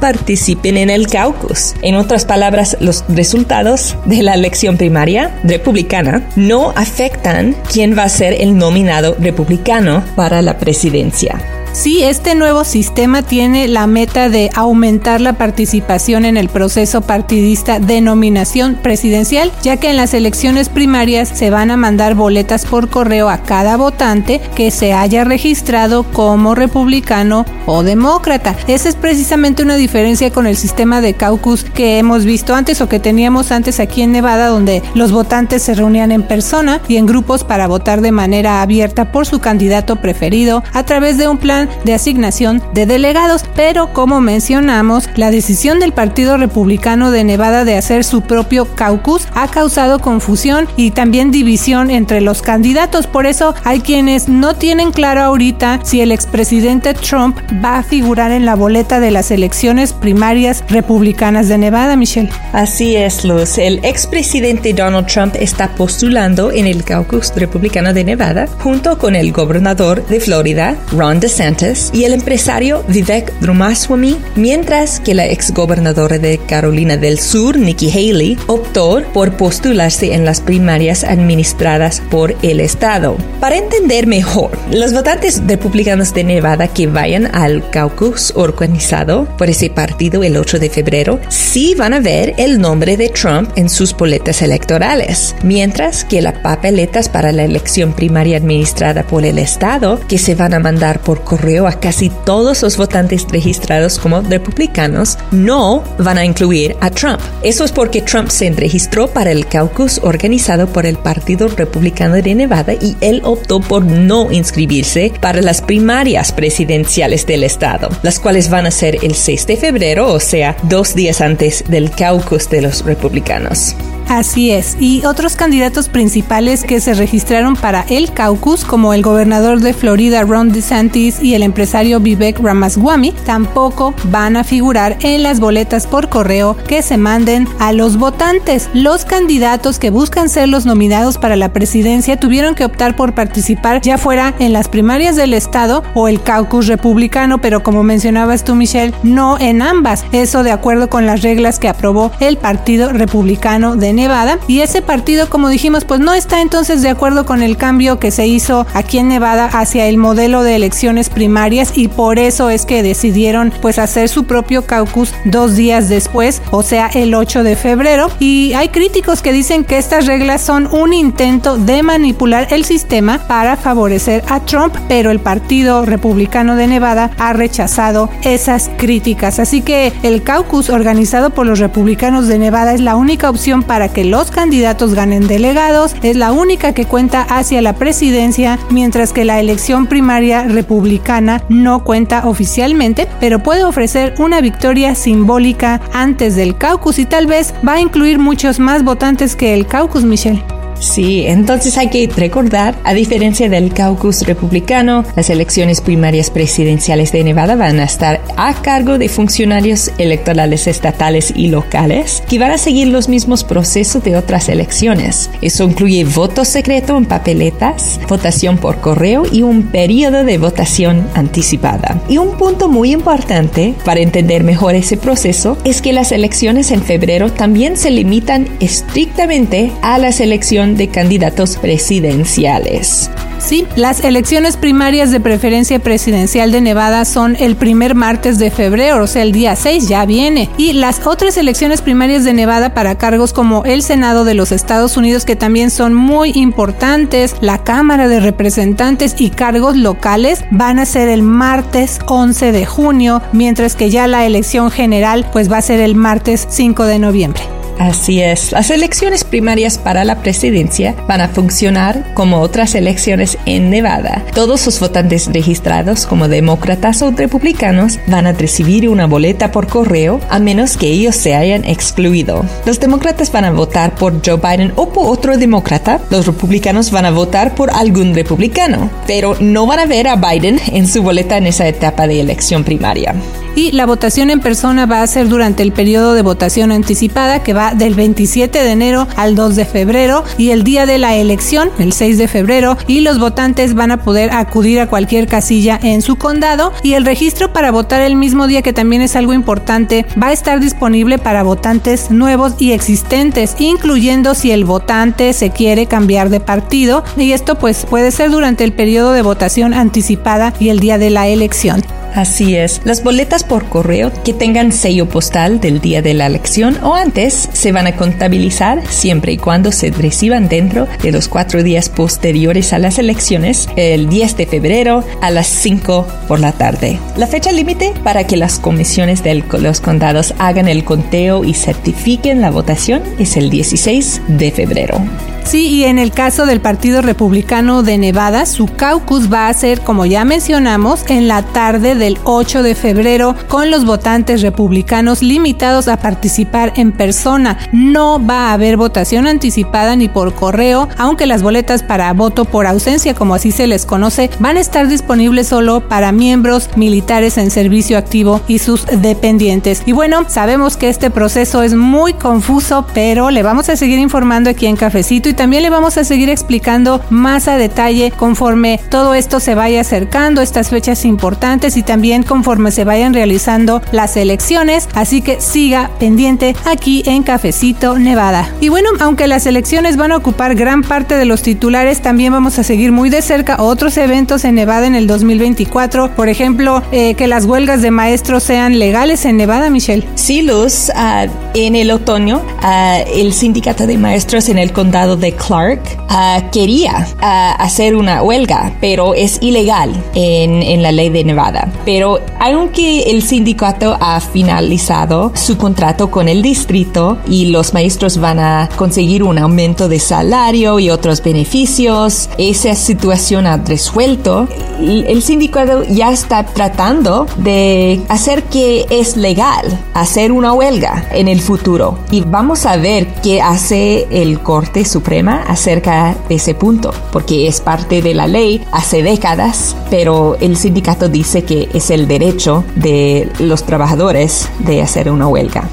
participen 0.00 0.76
en 0.76 0.90
el 0.90 1.06
caucus. 1.06 1.74
En 1.82 1.94
otras 1.94 2.24
palabras, 2.24 2.76
los 2.80 3.04
resultados 3.08 3.96
de 4.04 4.22
la 4.22 4.34
elección 4.34 4.76
primaria 4.76 5.38
republicana 5.44 6.28
no 6.36 6.70
afectan 6.76 7.56
quién 7.72 7.96
va 7.96 8.04
a 8.04 8.08
ser 8.08 8.34
el 8.40 8.56
nominado 8.56 9.16
republicano 9.20 10.04
para 10.16 10.42
la 10.42 10.58
presidencia. 10.58 11.57
Sí, 11.72 12.02
este 12.02 12.34
nuevo 12.34 12.64
sistema 12.64 13.22
tiene 13.22 13.68
la 13.68 13.86
meta 13.86 14.28
de 14.28 14.50
aumentar 14.54 15.20
la 15.20 15.34
participación 15.34 16.24
en 16.24 16.36
el 16.36 16.48
proceso 16.48 17.02
partidista 17.02 17.78
de 17.78 18.00
nominación 18.00 18.76
presidencial, 18.82 19.52
ya 19.62 19.76
que 19.76 19.90
en 19.90 19.96
las 19.96 20.14
elecciones 20.14 20.68
primarias 20.70 21.28
se 21.28 21.50
van 21.50 21.70
a 21.70 21.76
mandar 21.76 22.14
boletas 22.14 22.64
por 22.64 22.88
correo 22.88 23.28
a 23.28 23.42
cada 23.42 23.76
votante 23.76 24.40
que 24.54 24.70
se 24.70 24.92
haya 24.92 25.24
registrado 25.24 26.02
como 26.04 26.54
republicano 26.54 27.44
o 27.66 27.82
demócrata. 27.82 28.56
Esa 28.66 28.88
es 28.88 28.96
precisamente 28.96 29.62
una 29.62 29.76
diferencia 29.76 30.32
con 30.32 30.46
el 30.46 30.56
sistema 30.56 31.00
de 31.00 31.14
caucus 31.14 31.64
que 31.64 31.98
hemos 31.98 32.24
visto 32.24 32.54
antes 32.54 32.80
o 32.80 32.88
que 32.88 32.98
teníamos 32.98 33.52
antes 33.52 33.78
aquí 33.78 34.02
en 34.02 34.12
Nevada, 34.12 34.48
donde 34.48 34.82
los 34.94 35.12
votantes 35.12 35.62
se 35.62 35.74
reunían 35.74 36.12
en 36.12 36.22
persona 36.22 36.80
y 36.88 36.96
en 36.96 37.06
grupos 37.06 37.44
para 37.44 37.68
votar 37.68 38.00
de 38.00 38.12
manera 38.12 38.62
abierta 38.62 39.12
por 39.12 39.26
su 39.26 39.38
candidato 39.38 39.96
preferido 39.96 40.64
a 40.72 40.82
través 40.84 41.18
de 41.18 41.28
un 41.28 41.38
plan 41.38 41.57
de 41.66 41.94
asignación 41.94 42.62
de 42.74 42.86
delegados, 42.86 43.44
pero 43.56 43.92
como 43.92 44.20
mencionamos, 44.20 45.08
la 45.16 45.30
decisión 45.30 45.80
del 45.80 45.92
Partido 45.92 46.36
Republicano 46.36 47.10
de 47.10 47.24
Nevada 47.24 47.64
de 47.64 47.76
hacer 47.76 48.04
su 48.04 48.22
propio 48.22 48.66
caucus 48.74 49.26
ha 49.34 49.48
causado 49.48 49.98
confusión 49.98 50.68
y 50.76 50.90
también 50.90 51.30
división 51.30 51.90
entre 51.90 52.20
los 52.20 52.42
candidatos. 52.42 53.06
Por 53.06 53.26
eso 53.26 53.54
hay 53.64 53.80
quienes 53.80 54.28
no 54.28 54.54
tienen 54.54 54.92
claro 54.92 55.22
ahorita 55.22 55.80
si 55.82 56.00
el 56.00 56.12
expresidente 56.12 56.94
Trump 56.94 57.38
va 57.64 57.78
a 57.78 57.82
figurar 57.82 58.30
en 58.30 58.46
la 58.46 58.54
boleta 58.54 59.00
de 59.00 59.10
las 59.10 59.30
elecciones 59.30 59.92
primarias 59.92 60.64
republicanas 60.68 61.48
de 61.48 61.58
Nevada, 61.58 61.96
Michelle. 61.96 62.30
Así 62.52 62.96
es, 62.96 63.24
Luz. 63.24 63.58
El 63.58 63.84
expresidente 63.84 64.72
Donald 64.72 65.06
Trump 65.06 65.34
está 65.38 65.68
postulando 65.74 66.52
en 66.52 66.66
el 66.66 66.84
caucus 66.84 67.32
republicano 67.34 67.92
de 67.92 68.04
Nevada 68.04 68.48
junto 68.58 68.98
con 68.98 69.16
el 69.16 69.32
gobernador 69.32 70.06
de 70.06 70.20
Florida, 70.20 70.76
Ron 70.92 71.20
DeSantis 71.20 71.47
y 71.94 72.04
el 72.04 72.12
empresario 72.12 72.84
Vivek 72.88 73.32
Ramaswamy, 73.40 74.18
mientras 74.36 75.00
que 75.00 75.14
la 75.14 75.24
exgobernadora 75.24 76.18
de 76.18 76.36
Carolina 76.36 76.98
del 76.98 77.18
Sur, 77.18 77.58
Nikki 77.58 77.90
Haley, 77.90 78.36
optó 78.48 79.02
por 79.14 79.32
postularse 79.32 80.12
en 80.12 80.26
las 80.26 80.42
primarias 80.42 81.04
administradas 81.04 82.02
por 82.10 82.36
el 82.42 82.60
Estado. 82.60 83.16
Para 83.40 83.56
entender 83.56 84.06
mejor, 84.06 84.50
los 84.70 84.92
votantes 84.92 85.40
republicanos 85.46 86.12
de 86.12 86.24
Nevada 86.24 86.68
que 86.68 86.86
vayan 86.86 87.34
al 87.34 87.70
caucus 87.70 88.34
organizado 88.36 89.26
por 89.38 89.48
ese 89.48 89.70
partido 89.70 90.22
el 90.24 90.36
8 90.36 90.58
de 90.58 90.68
febrero, 90.68 91.18
sí 91.30 91.74
van 91.74 91.94
a 91.94 92.00
ver 92.00 92.34
el 92.36 92.60
nombre 92.60 92.98
de 92.98 93.08
Trump 93.08 93.50
en 93.56 93.70
sus 93.70 93.96
boletas 93.96 94.42
electorales, 94.42 95.34
mientras 95.42 96.04
que 96.04 96.20
las 96.20 96.40
papeletas 96.40 97.08
para 97.08 97.32
la 97.32 97.44
elección 97.44 97.94
primaria 97.94 98.36
administrada 98.36 99.04
por 99.04 99.24
el 99.24 99.38
Estado, 99.38 99.98
que 100.08 100.18
se 100.18 100.34
van 100.34 100.52
a 100.52 100.60
mandar 100.60 101.00
por 101.00 101.24
correo 101.24 101.37
a 101.38 101.80
casi 101.80 102.10
todos 102.10 102.62
los 102.62 102.76
votantes 102.76 103.26
registrados 103.30 103.98
como 103.98 104.20
republicanos 104.20 105.16
no 105.30 105.82
van 105.98 106.18
a 106.18 106.24
incluir 106.24 106.76
a 106.80 106.90
Trump. 106.90 107.20
Eso 107.42 107.64
es 107.64 107.72
porque 107.72 108.02
Trump 108.02 108.28
se 108.28 108.50
registró 108.50 109.08
para 109.08 109.30
el 109.30 109.46
caucus 109.46 110.00
organizado 110.02 110.66
por 110.66 110.84
el 110.84 110.98
Partido 110.98 111.48
Republicano 111.48 112.14
de 112.14 112.34
Nevada 112.34 112.74
y 112.74 112.96
él 113.00 113.22
optó 113.24 113.60
por 113.60 113.84
no 113.84 114.30
inscribirse 114.32 115.12
para 115.20 115.40
las 115.40 115.62
primarias 115.62 116.32
presidenciales 116.32 117.26
del 117.26 117.44
estado, 117.44 117.88
las 118.02 118.18
cuales 118.18 118.50
van 118.50 118.66
a 118.66 118.70
ser 118.70 118.98
el 119.02 119.14
6 119.14 119.46
de 119.46 119.56
febrero, 119.56 120.12
o 120.12 120.20
sea, 120.20 120.56
dos 120.64 120.94
días 120.94 121.20
antes 121.20 121.64
del 121.68 121.90
caucus 121.90 122.50
de 122.50 122.62
los 122.62 122.84
republicanos. 122.84 123.74
Así 124.08 124.50
es. 124.50 124.76
Y 124.80 125.04
otros 125.04 125.36
candidatos 125.36 125.90
principales 125.90 126.64
que 126.64 126.80
se 126.80 126.94
registraron 126.94 127.56
para 127.56 127.84
el 127.90 128.12
caucus, 128.12 128.64
como 128.64 128.94
el 128.94 129.02
gobernador 129.02 129.60
de 129.60 129.74
Florida 129.74 130.22
Ron 130.22 130.50
DeSantis 130.50 131.22
y 131.22 131.34
el 131.34 131.42
empresario 131.42 132.00
Vivek 132.00 132.38
Ramaswamy, 132.40 133.12
tampoco 133.26 133.94
van 134.04 134.38
a 134.38 134.44
figurar 134.44 134.96
en 135.00 135.22
las 135.22 135.40
boletas 135.40 135.86
por 135.86 136.08
correo 136.08 136.56
que 136.66 136.80
se 136.80 136.96
manden 136.96 137.46
a 137.58 137.74
los 137.74 137.98
votantes. 137.98 138.70
Los 138.72 139.04
candidatos 139.04 139.78
que 139.78 139.90
buscan 139.90 140.30
ser 140.30 140.48
los 140.48 140.64
nominados 140.64 141.18
para 141.18 141.36
la 141.36 141.52
presidencia 141.52 142.18
tuvieron 142.18 142.54
que 142.54 142.64
optar 142.64 142.96
por 142.96 143.14
participar 143.14 143.82
ya 143.82 143.98
fuera 143.98 144.34
en 144.38 144.54
las 144.54 144.68
primarias 144.68 145.16
del 145.16 145.34
estado 145.34 145.82
o 145.92 146.08
el 146.08 146.22
caucus 146.22 146.66
republicano, 146.66 147.42
pero 147.42 147.62
como 147.62 147.82
mencionabas 147.82 148.42
tú 148.42 148.54
Michelle, 148.54 148.94
no 149.02 149.38
en 149.38 149.60
ambas. 149.60 150.06
Eso 150.12 150.42
de 150.42 150.52
acuerdo 150.52 150.88
con 150.88 151.04
las 151.04 151.20
reglas 151.20 151.58
que 151.58 151.68
aprobó 151.68 152.10
el 152.20 152.38
Partido 152.38 152.90
Republicano 152.90 153.76
de 153.76 153.97
Nevada 153.98 154.38
y 154.46 154.60
ese 154.60 154.80
partido, 154.80 155.28
como 155.28 155.48
dijimos, 155.48 155.84
pues 155.84 156.00
no 156.00 156.14
está 156.14 156.40
entonces 156.40 156.80
de 156.82 156.88
acuerdo 156.88 157.26
con 157.26 157.42
el 157.42 157.56
cambio 157.56 157.98
que 157.98 158.10
se 158.10 158.26
hizo 158.26 158.66
aquí 158.72 158.98
en 158.98 159.08
Nevada 159.08 159.50
hacia 159.52 159.86
el 159.86 159.98
modelo 159.98 160.42
de 160.42 160.56
elecciones 160.56 161.10
primarias 161.10 161.72
y 161.74 161.88
por 161.88 162.18
eso 162.18 162.48
es 162.48 162.64
que 162.64 162.82
decidieron 162.82 163.52
pues 163.60 163.78
hacer 163.78 164.08
su 164.08 164.24
propio 164.24 164.64
caucus 164.64 165.12
dos 165.24 165.56
días 165.56 165.88
después, 165.88 166.40
o 166.50 166.62
sea, 166.62 166.86
el 166.94 167.14
8 167.14 167.42
de 167.42 167.56
febrero. 167.56 168.10
Y 168.18 168.52
hay 168.54 168.68
críticos 168.68 169.22
que 169.22 169.32
dicen 169.32 169.64
que 169.64 169.78
estas 169.78 170.06
reglas 170.06 170.40
son 170.40 170.68
un 170.72 170.92
intento 170.92 171.58
de 171.58 171.82
manipular 171.82 172.48
el 172.50 172.64
sistema 172.64 173.26
para 173.26 173.56
favorecer 173.56 174.22
a 174.28 174.40
Trump, 174.40 174.74
pero 174.88 175.10
el 175.10 175.20
Partido 175.20 175.84
Republicano 175.84 176.56
de 176.56 176.66
Nevada 176.66 177.10
ha 177.18 177.32
rechazado 177.32 178.10
esas 178.22 178.70
críticas. 178.76 179.38
Así 179.38 179.62
que 179.62 179.92
el 180.02 180.22
caucus 180.22 180.70
organizado 180.70 181.30
por 181.30 181.46
los 181.46 181.58
republicanos 181.58 182.28
de 182.28 182.38
Nevada 182.38 182.74
es 182.74 182.80
la 182.80 182.96
única 182.96 183.28
opción 183.28 183.62
para 183.62 183.87
que 183.88 184.04
los 184.04 184.30
candidatos 184.30 184.94
ganen 184.94 185.26
delegados, 185.26 185.94
es 186.02 186.16
la 186.16 186.32
única 186.32 186.72
que 186.72 186.84
cuenta 186.84 187.22
hacia 187.22 187.62
la 187.62 187.74
presidencia, 187.74 188.58
mientras 188.70 189.12
que 189.12 189.24
la 189.24 189.40
elección 189.40 189.86
primaria 189.86 190.44
republicana 190.44 191.42
no 191.48 191.84
cuenta 191.84 192.26
oficialmente, 192.26 193.08
pero 193.20 193.42
puede 193.42 193.64
ofrecer 193.64 194.14
una 194.18 194.40
victoria 194.40 194.94
simbólica 194.94 195.80
antes 195.92 196.36
del 196.36 196.56
caucus 196.56 196.98
y 196.98 197.06
tal 197.06 197.26
vez 197.26 197.54
va 197.66 197.74
a 197.74 197.80
incluir 197.80 198.18
muchos 198.18 198.58
más 198.58 198.84
votantes 198.84 199.36
que 199.36 199.54
el 199.54 199.66
caucus, 199.66 200.04
Michelle. 200.04 200.57
Sí, 200.80 201.24
entonces 201.26 201.76
hay 201.76 201.88
que 201.88 202.08
recordar, 202.14 202.76
a 202.84 202.94
diferencia 202.94 203.48
del 203.48 203.72
caucus 203.72 204.22
republicano, 204.22 205.04
las 205.16 205.28
elecciones 205.28 205.80
primarias 205.80 206.30
presidenciales 206.30 207.10
de 207.12 207.24
Nevada 207.24 207.56
van 207.56 207.80
a 207.80 207.84
estar 207.84 208.20
a 208.36 208.54
cargo 208.54 208.98
de 208.98 209.08
funcionarios 209.08 209.90
electorales 209.98 210.66
estatales 210.66 211.32
y 211.34 211.48
locales 211.48 212.22
que 212.28 212.38
van 212.38 212.52
a 212.52 212.58
seguir 212.58 212.88
los 212.88 213.08
mismos 213.08 213.42
procesos 213.44 214.04
de 214.04 214.16
otras 214.16 214.48
elecciones. 214.48 215.30
Eso 215.42 215.64
incluye 215.64 216.04
voto 216.04 216.44
secreto 216.44 216.96
en 216.96 217.06
papeletas, 217.06 218.00
votación 218.08 218.58
por 218.58 218.80
correo 218.80 219.24
y 219.30 219.42
un 219.42 219.64
periodo 219.64 220.24
de 220.24 220.38
votación 220.38 221.06
anticipada. 221.14 222.00
Y 222.08 222.18
un 222.18 222.36
punto 222.36 222.68
muy 222.68 222.92
importante 222.92 223.74
para 223.84 224.00
entender 224.00 224.44
mejor 224.44 224.74
ese 224.74 224.96
proceso 224.96 225.58
es 225.64 225.82
que 225.82 225.92
las 225.92 226.12
elecciones 226.12 226.70
en 226.70 226.82
febrero 226.82 227.32
también 227.32 227.76
se 227.76 227.90
limitan 227.90 228.48
estrictamente 228.60 229.72
a 229.82 229.98
las 229.98 230.20
elecciones 230.20 230.67
de 230.76 230.88
candidatos 230.88 231.56
presidenciales. 231.56 233.10
Sí, 233.38 233.66
las 233.76 234.04
elecciones 234.04 234.56
primarias 234.56 235.10
de 235.10 235.20
preferencia 235.20 235.78
presidencial 235.78 236.50
de 236.50 236.60
Nevada 236.60 237.04
son 237.04 237.36
el 237.38 237.56
primer 237.56 237.94
martes 237.94 238.38
de 238.38 238.50
febrero, 238.50 239.04
o 239.04 239.06
sea, 239.06 239.22
el 239.22 239.32
día 239.32 239.54
6 239.54 239.88
ya 239.88 240.04
viene. 240.04 240.50
Y 240.56 240.72
las 240.72 241.06
otras 241.06 241.36
elecciones 241.36 241.80
primarias 241.80 242.24
de 242.24 242.34
Nevada 242.34 242.74
para 242.74 242.98
cargos 242.98 243.32
como 243.32 243.64
el 243.64 243.82
Senado 243.82 244.24
de 244.24 244.34
los 244.34 244.52
Estados 244.52 244.96
Unidos, 244.96 245.24
que 245.24 245.36
también 245.36 245.70
son 245.70 245.94
muy 245.94 246.32
importantes, 246.34 247.36
la 247.40 247.58
Cámara 247.58 248.08
de 248.08 248.20
Representantes 248.20 249.14
y 249.18 249.30
cargos 249.30 249.76
locales, 249.76 250.44
van 250.50 250.78
a 250.78 250.86
ser 250.86 251.08
el 251.08 251.22
martes 251.22 252.00
11 252.06 252.52
de 252.52 252.66
junio, 252.66 253.22
mientras 253.32 253.76
que 253.76 253.90
ya 253.90 254.06
la 254.08 254.26
elección 254.26 254.70
general 254.70 255.28
pues 255.32 255.50
va 255.50 255.58
a 255.58 255.62
ser 255.62 255.80
el 255.80 255.94
martes 255.94 256.46
5 256.50 256.84
de 256.84 256.98
noviembre. 256.98 257.57
Así 257.78 258.20
es, 258.20 258.52
las 258.52 258.70
elecciones 258.70 259.22
primarias 259.22 259.78
para 259.78 260.04
la 260.04 260.20
presidencia 260.20 260.96
van 261.06 261.20
a 261.20 261.28
funcionar 261.28 262.12
como 262.14 262.40
otras 262.40 262.74
elecciones 262.74 263.38
en 263.46 263.70
Nevada. 263.70 264.24
Todos 264.34 264.60
sus 264.60 264.80
votantes 264.80 265.32
registrados 265.32 266.04
como 266.06 266.28
demócratas 266.28 267.02
o 267.02 267.12
republicanos 267.12 268.00
van 268.08 268.26
a 268.26 268.32
recibir 268.32 268.88
una 268.88 269.06
boleta 269.06 269.52
por 269.52 269.68
correo 269.68 270.20
a 270.28 270.40
menos 270.40 270.76
que 270.76 270.88
ellos 270.88 271.14
se 271.14 271.36
hayan 271.36 271.64
excluido. 271.64 272.44
Los 272.66 272.80
demócratas 272.80 273.30
van 273.30 273.44
a 273.44 273.52
votar 273.52 273.94
por 273.94 274.26
Joe 274.26 274.36
Biden 274.36 274.72
o 274.74 274.88
por 274.88 275.06
otro 275.06 275.36
demócrata. 275.36 276.00
Los 276.10 276.26
republicanos 276.26 276.90
van 276.90 277.06
a 277.06 277.10
votar 277.10 277.54
por 277.54 277.70
algún 277.70 278.14
republicano, 278.14 278.90
pero 279.06 279.36
no 279.38 279.66
van 279.66 279.78
a 279.80 279.86
ver 279.86 280.08
a 280.08 280.16
Biden 280.16 280.60
en 280.72 280.88
su 280.88 281.02
boleta 281.02 281.38
en 281.38 281.46
esa 281.46 281.68
etapa 281.68 282.06
de 282.08 282.20
elección 282.20 282.64
primaria 282.64 283.14
y 283.54 283.72
la 283.72 283.86
votación 283.86 284.30
en 284.30 284.40
persona 284.40 284.86
va 284.86 285.02
a 285.02 285.06
ser 285.06 285.28
durante 285.28 285.62
el 285.62 285.72
periodo 285.72 286.14
de 286.14 286.22
votación 286.22 286.72
anticipada 286.72 287.42
que 287.42 287.52
va 287.52 287.74
del 287.74 287.94
27 287.94 288.62
de 288.62 288.70
enero 288.70 289.08
al 289.16 289.34
2 289.34 289.56
de 289.56 289.64
febrero 289.64 290.24
y 290.36 290.50
el 290.50 290.64
día 290.64 290.86
de 290.86 290.98
la 290.98 291.16
elección, 291.16 291.70
el 291.78 291.92
6 291.92 292.18
de 292.18 292.28
febrero, 292.28 292.76
y 292.86 293.00
los 293.00 293.18
votantes 293.18 293.74
van 293.74 293.90
a 293.90 294.02
poder 294.02 294.30
acudir 294.32 294.80
a 294.80 294.88
cualquier 294.88 295.26
casilla 295.26 295.78
en 295.82 296.02
su 296.02 296.16
condado 296.16 296.72
y 296.82 296.94
el 296.94 297.04
registro 297.04 297.52
para 297.52 297.70
votar 297.70 298.02
el 298.02 298.16
mismo 298.16 298.46
día, 298.46 298.62
que 298.62 298.72
también 298.72 299.02
es 299.02 299.16
algo 299.16 299.32
importante, 299.32 300.06
va 300.20 300.28
a 300.28 300.32
estar 300.32 300.60
disponible 300.60 301.18
para 301.18 301.42
votantes 301.42 302.10
nuevos 302.10 302.54
y 302.58 302.72
existentes, 302.72 303.56
incluyendo 303.58 304.34
si 304.34 304.50
el 304.50 304.64
votante 304.64 305.32
se 305.32 305.50
quiere 305.50 305.86
cambiar 305.86 306.30
de 306.30 306.40
partido 306.40 307.04
y 307.16 307.32
esto 307.32 307.58
pues 307.58 307.86
puede 307.86 308.10
ser 308.10 308.30
durante 308.30 308.64
el 308.64 308.72
periodo 308.72 309.12
de 309.12 309.22
votación 309.22 309.74
anticipada 309.74 310.52
y 310.58 310.68
el 310.68 310.80
día 310.80 310.98
de 310.98 311.10
la 311.10 311.28
elección. 311.28 311.82
Así 312.14 312.56
es, 312.56 312.80
las 312.84 313.02
boletas 313.02 313.44
por 313.44 313.68
correo 313.68 314.12
que 314.24 314.32
tengan 314.32 314.72
sello 314.72 315.08
postal 315.08 315.60
del 315.60 315.80
día 315.80 316.02
de 316.02 316.14
la 316.14 316.26
elección 316.26 316.78
o 316.82 316.94
antes 316.94 317.48
se 317.52 317.72
van 317.72 317.86
a 317.86 317.96
contabilizar 317.96 318.86
siempre 318.88 319.32
y 319.32 319.36
cuando 319.36 319.72
se 319.72 319.90
reciban 319.90 320.48
dentro 320.48 320.88
de 321.02 321.12
los 321.12 321.28
cuatro 321.28 321.62
días 321.62 321.88
posteriores 321.88 322.72
a 322.72 322.78
las 322.78 322.98
elecciones, 322.98 323.68
el 323.76 324.08
10 324.08 324.36
de 324.36 324.46
febrero 324.46 325.04
a 325.20 325.30
las 325.30 325.46
5 325.46 326.06
por 326.26 326.40
la 326.40 326.52
tarde. 326.52 326.98
La 327.16 327.26
fecha 327.26 327.52
límite 327.52 327.92
para 328.02 328.26
que 328.26 328.36
las 328.36 328.58
comisiones 328.58 329.22
de 329.22 329.44
los 329.58 329.80
condados 329.80 330.34
hagan 330.38 330.68
el 330.68 330.84
conteo 330.84 331.44
y 331.44 331.54
certifiquen 331.54 332.40
la 332.40 332.50
votación 332.50 333.02
es 333.18 333.36
el 333.36 333.50
16 333.50 334.22
de 334.28 334.50
febrero. 334.50 335.00
Sí, 335.48 335.68
y 335.68 335.84
en 335.84 335.98
el 335.98 336.10
caso 336.10 336.44
del 336.44 336.60
Partido 336.60 337.00
Republicano 337.00 337.82
de 337.82 337.96
Nevada, 337.96 338.44
su 338.44 338.66
caucus 338.66 339.32
va 339.32 339.48
a 339.48 339.54
ser, 339.54 339.80
como 339.80 340.04
ya 340.04 340.26
mencionamos, 340.26 341.08
en 341.08 341.26
la 341.26 341.40
tarde 341.40 341.94
del 341.94 342.18
8 342.24 342.62
de 342.62 342.74
febrero, 342.74 343.34
con 343.48 343.70
los 343.70 343.86
votantes 343.86 344.42
republicanos 344.42 345.22
limitados 345.22 345.88
a 345.88 345.96
participar 345.96 346.74
en 346.76 346.92
persona. 346.92 347.56
No 347.72 348.22
va 348.22 348.50
a 348.50 348.52
haber 348.52 348.76
votación 348.76 349.26
anticipada 349.26 349.96
ni 349.96 350.10
por 350.10 350.34
correo, 350.34 350.86
aunque 350.98 351.24
las 351.24 351.42
boletas 351.42 351.82
para 351.82 352.12
voto 352.12 352.44
por 352.44 352.66
ausencia, 352.66 353.14
como 353.14 353.34
así 353.34 353.50
se 353.50 353.66
les 353.66 353.86
conoce, 353.86 354.28
van 354.40 354.58
a 354.58 354.60
estar 354.60 354.86
disponibles 354.86 355.48
solo 355.48 355.88
para 355.88 356.12
miembros 356.12 356.68
militares 356.76 357.38
en 357.38 357.50
servicio 357.50 357.96
activo 357.96 358.42
y 358.48 358.58
sus 358.58 358.84
dependientes. 358.84 359.82
Y 359.86 359.92
bueno, 359.92 360.26
sabemos 360.28 360.76
que 360.76 360.90
este 360.90 361.08
proceso 361.08 361.62
es 361.62 361.72
muy 361.72 362.12
confuso, 362.12 362.84
pero 362.92 363.30
le 363.30 363.42
vamos 363.42 363.70
a 363.70 363.76
seguir 363.76 363.98
informando 363.98 364.50
aquí 364.50 364.66
en 364.66 364.76
Cafecito 364.76 365.30
y 365.30 365.37
también 365.38 365.62
le 365.62 365.70
vamos 365.70 365.96
a 365.98 366.04
seguir 366.04 366.30
explicando 366.30 367.00
más 367.10 367.46
a 367.46 367.56
detalle 367.56 368.10
conforme 368.10 368.80
todo 368.90 369.14
esto 369.14 369.38
se 369.38 369.54
vaya 369.54 369.82
acercando, 369.82 370.42
estas 370.42 370.68
fechas 370.68 371.04
importantes 371.04 371.76
y 371.76 371.84
también 371.84 372.24
conforme 372.24 372.72
se 372.72 372.82
vayan 372.82 373.14
realizando 373.14 373.80
las 373.92 374.16
elecciones. 374.16 374.88
Así 374.94 375.22
que 375.22 375.40
siga 375.40 375.90
pendiente 376.00 376.56
aquí 376.64 377.04
en 377.06 377.22
Cafecito 377.22 378.00
Nevada. 378.00 378.52
Y 378.60 378.68
bueno, 378.68 378.90
aunque 378.98 379.28
las 379.28 379.46
elecciones 379.46 379.96
van 379.96 380.10
a 380.10 380.16
ocupar 380.16 380.56
gran 380.56 380.82
parte 380.82 381.14
de 381.14 381.24
los 381.24 381.42
titulares, 381.42 382.02
también 382.02 382.32
vamos 382.32 382.58
a 382.58 382.64
seguir 382.64 382.90
muy 382.90 383.08
de 383.08 383.22
cerca 383.22 383.62
otros 383.62 383.96
eventos 383.96 384.44
en 384.44 384.56
Nevada 384.56 384.88
en 384.88 384.96
el 384.96 385.06
2024. 385.06 386.16
Por 386.16 386.28
ejemplo, 386.28 386.82
eh, 386.90 387.14
que 387.14 387.28
las 387.28 387.44
huelgas 387.44 387.80
de 387.80 387.92
maestros 387.92 388.42
sean 388.42 388.80
legales 388.80 389.24
en 389.24 389.36
Nevada, 389.36 389.70
Michelle. 389.70 390.04
Sí, 390.16 390.42
Luz. 390.42 390.90
Ah, 390.96 391.26
en 391.54 391.76
el 391.76 391.92
otoño, 391.92 392.42
ah, 392.60 392.98
el 393.14 393.32
sindicato 393.32 393.86
de 393.86 393.98
maestros 393.98 394.48
en 394.48 394.58
el 394.58 394.72
condado 394.72 395.16
de 395.16 395.27
Clark 395.34 395.80
ah, 396.08 396.42
quería 396.52 397.06
ah, 397.20 397.52
hacer 397.58 397.96
una 397.96 398.22
huelga, 398.22 398.72
pero 398.80 399.14
es 399.14 399.38
ilegal 399.40 399.92
en, 400.14 400.82
la 400.82 400.92
ley 400.92 401.10
de 401.10 401.24
Nevada. 401.24 401.72
Pero 401.84 402.20
aunque 402.38 403.10
el 403.10 403.22
sindicato 403.22 403.96
ha 404.00 404.20
finalizado 404.20 405.32
su 405.34 405.56
contrato 405.56 406.10
con 406.10 406.28
el 406.28 406.42
distrito 406.42 407.18
y 407.26 407.46
los 407.46 407.74
maestros 407.74 408.18
van 408.18 408.38
a 408.38 408.68
conseguir 408.76 409.22
un 409.22 409.38
aumento 409.38 409.88
de 409.88 409.98
salario 409.98 410.78
y 410.78 410.90
otros 410.90 411.22
beneficios, 411.22 412.28
esa 412.38 412.74
situación 412.74 413.46
ha 413.46 413.56
resuelto, 413.56 414.46
el 414.80 415.22
sindicato 415.22 415.82
ya 415.84 416.12
está 416.12 416.44
tratando 416.44 417.26
de 417.38 418.00
hacer 418.08 418.44
que 418.44 418.86
es 418.90 419.16
legal 419.16 419.78
hacer 419.94 420.32
una 420.32 420.52
huelga 420.52 421.06
en 421.12 421.28
el 421.28 421.40
futuro. 421.40 421.98
Y 422.10 422.22
vamos 422.22 422.66
a 422.66 422.76
ver 422.76 423.06
qué 423.22 423.40
hace 423.40 424.06
el 424.10 424.40
Corte 424.40 424.84
Supremo 424.84 425.17
acerca 425.26 426.14
de 426.28 426.36
ese 426.36 426.54
punto, 426.54 426.92
porque 427.10 427.48
es 427.48 427.60
parte 427.60 428.02
de 428.02 428.14
la 428.14 428.26
ley 428.26 428.64
hace 428.70 429.02
décadas, 429.02 429.74
pero 429.90 430.36
el 430.40 430.56
sindicato 430.56 431.08
dice 431.08 431.42
que 431.42 431.68
es 431.74 431.90
el 431.90 432.06
derecho 432.06 432.64
de 432.76 433.28
los 433.40 433.64
trabajadores 433.64 434.48
de 434.60 434.82
hacer 434.82 435.10
una 435.10 435.26
huelga. 435.26 435.68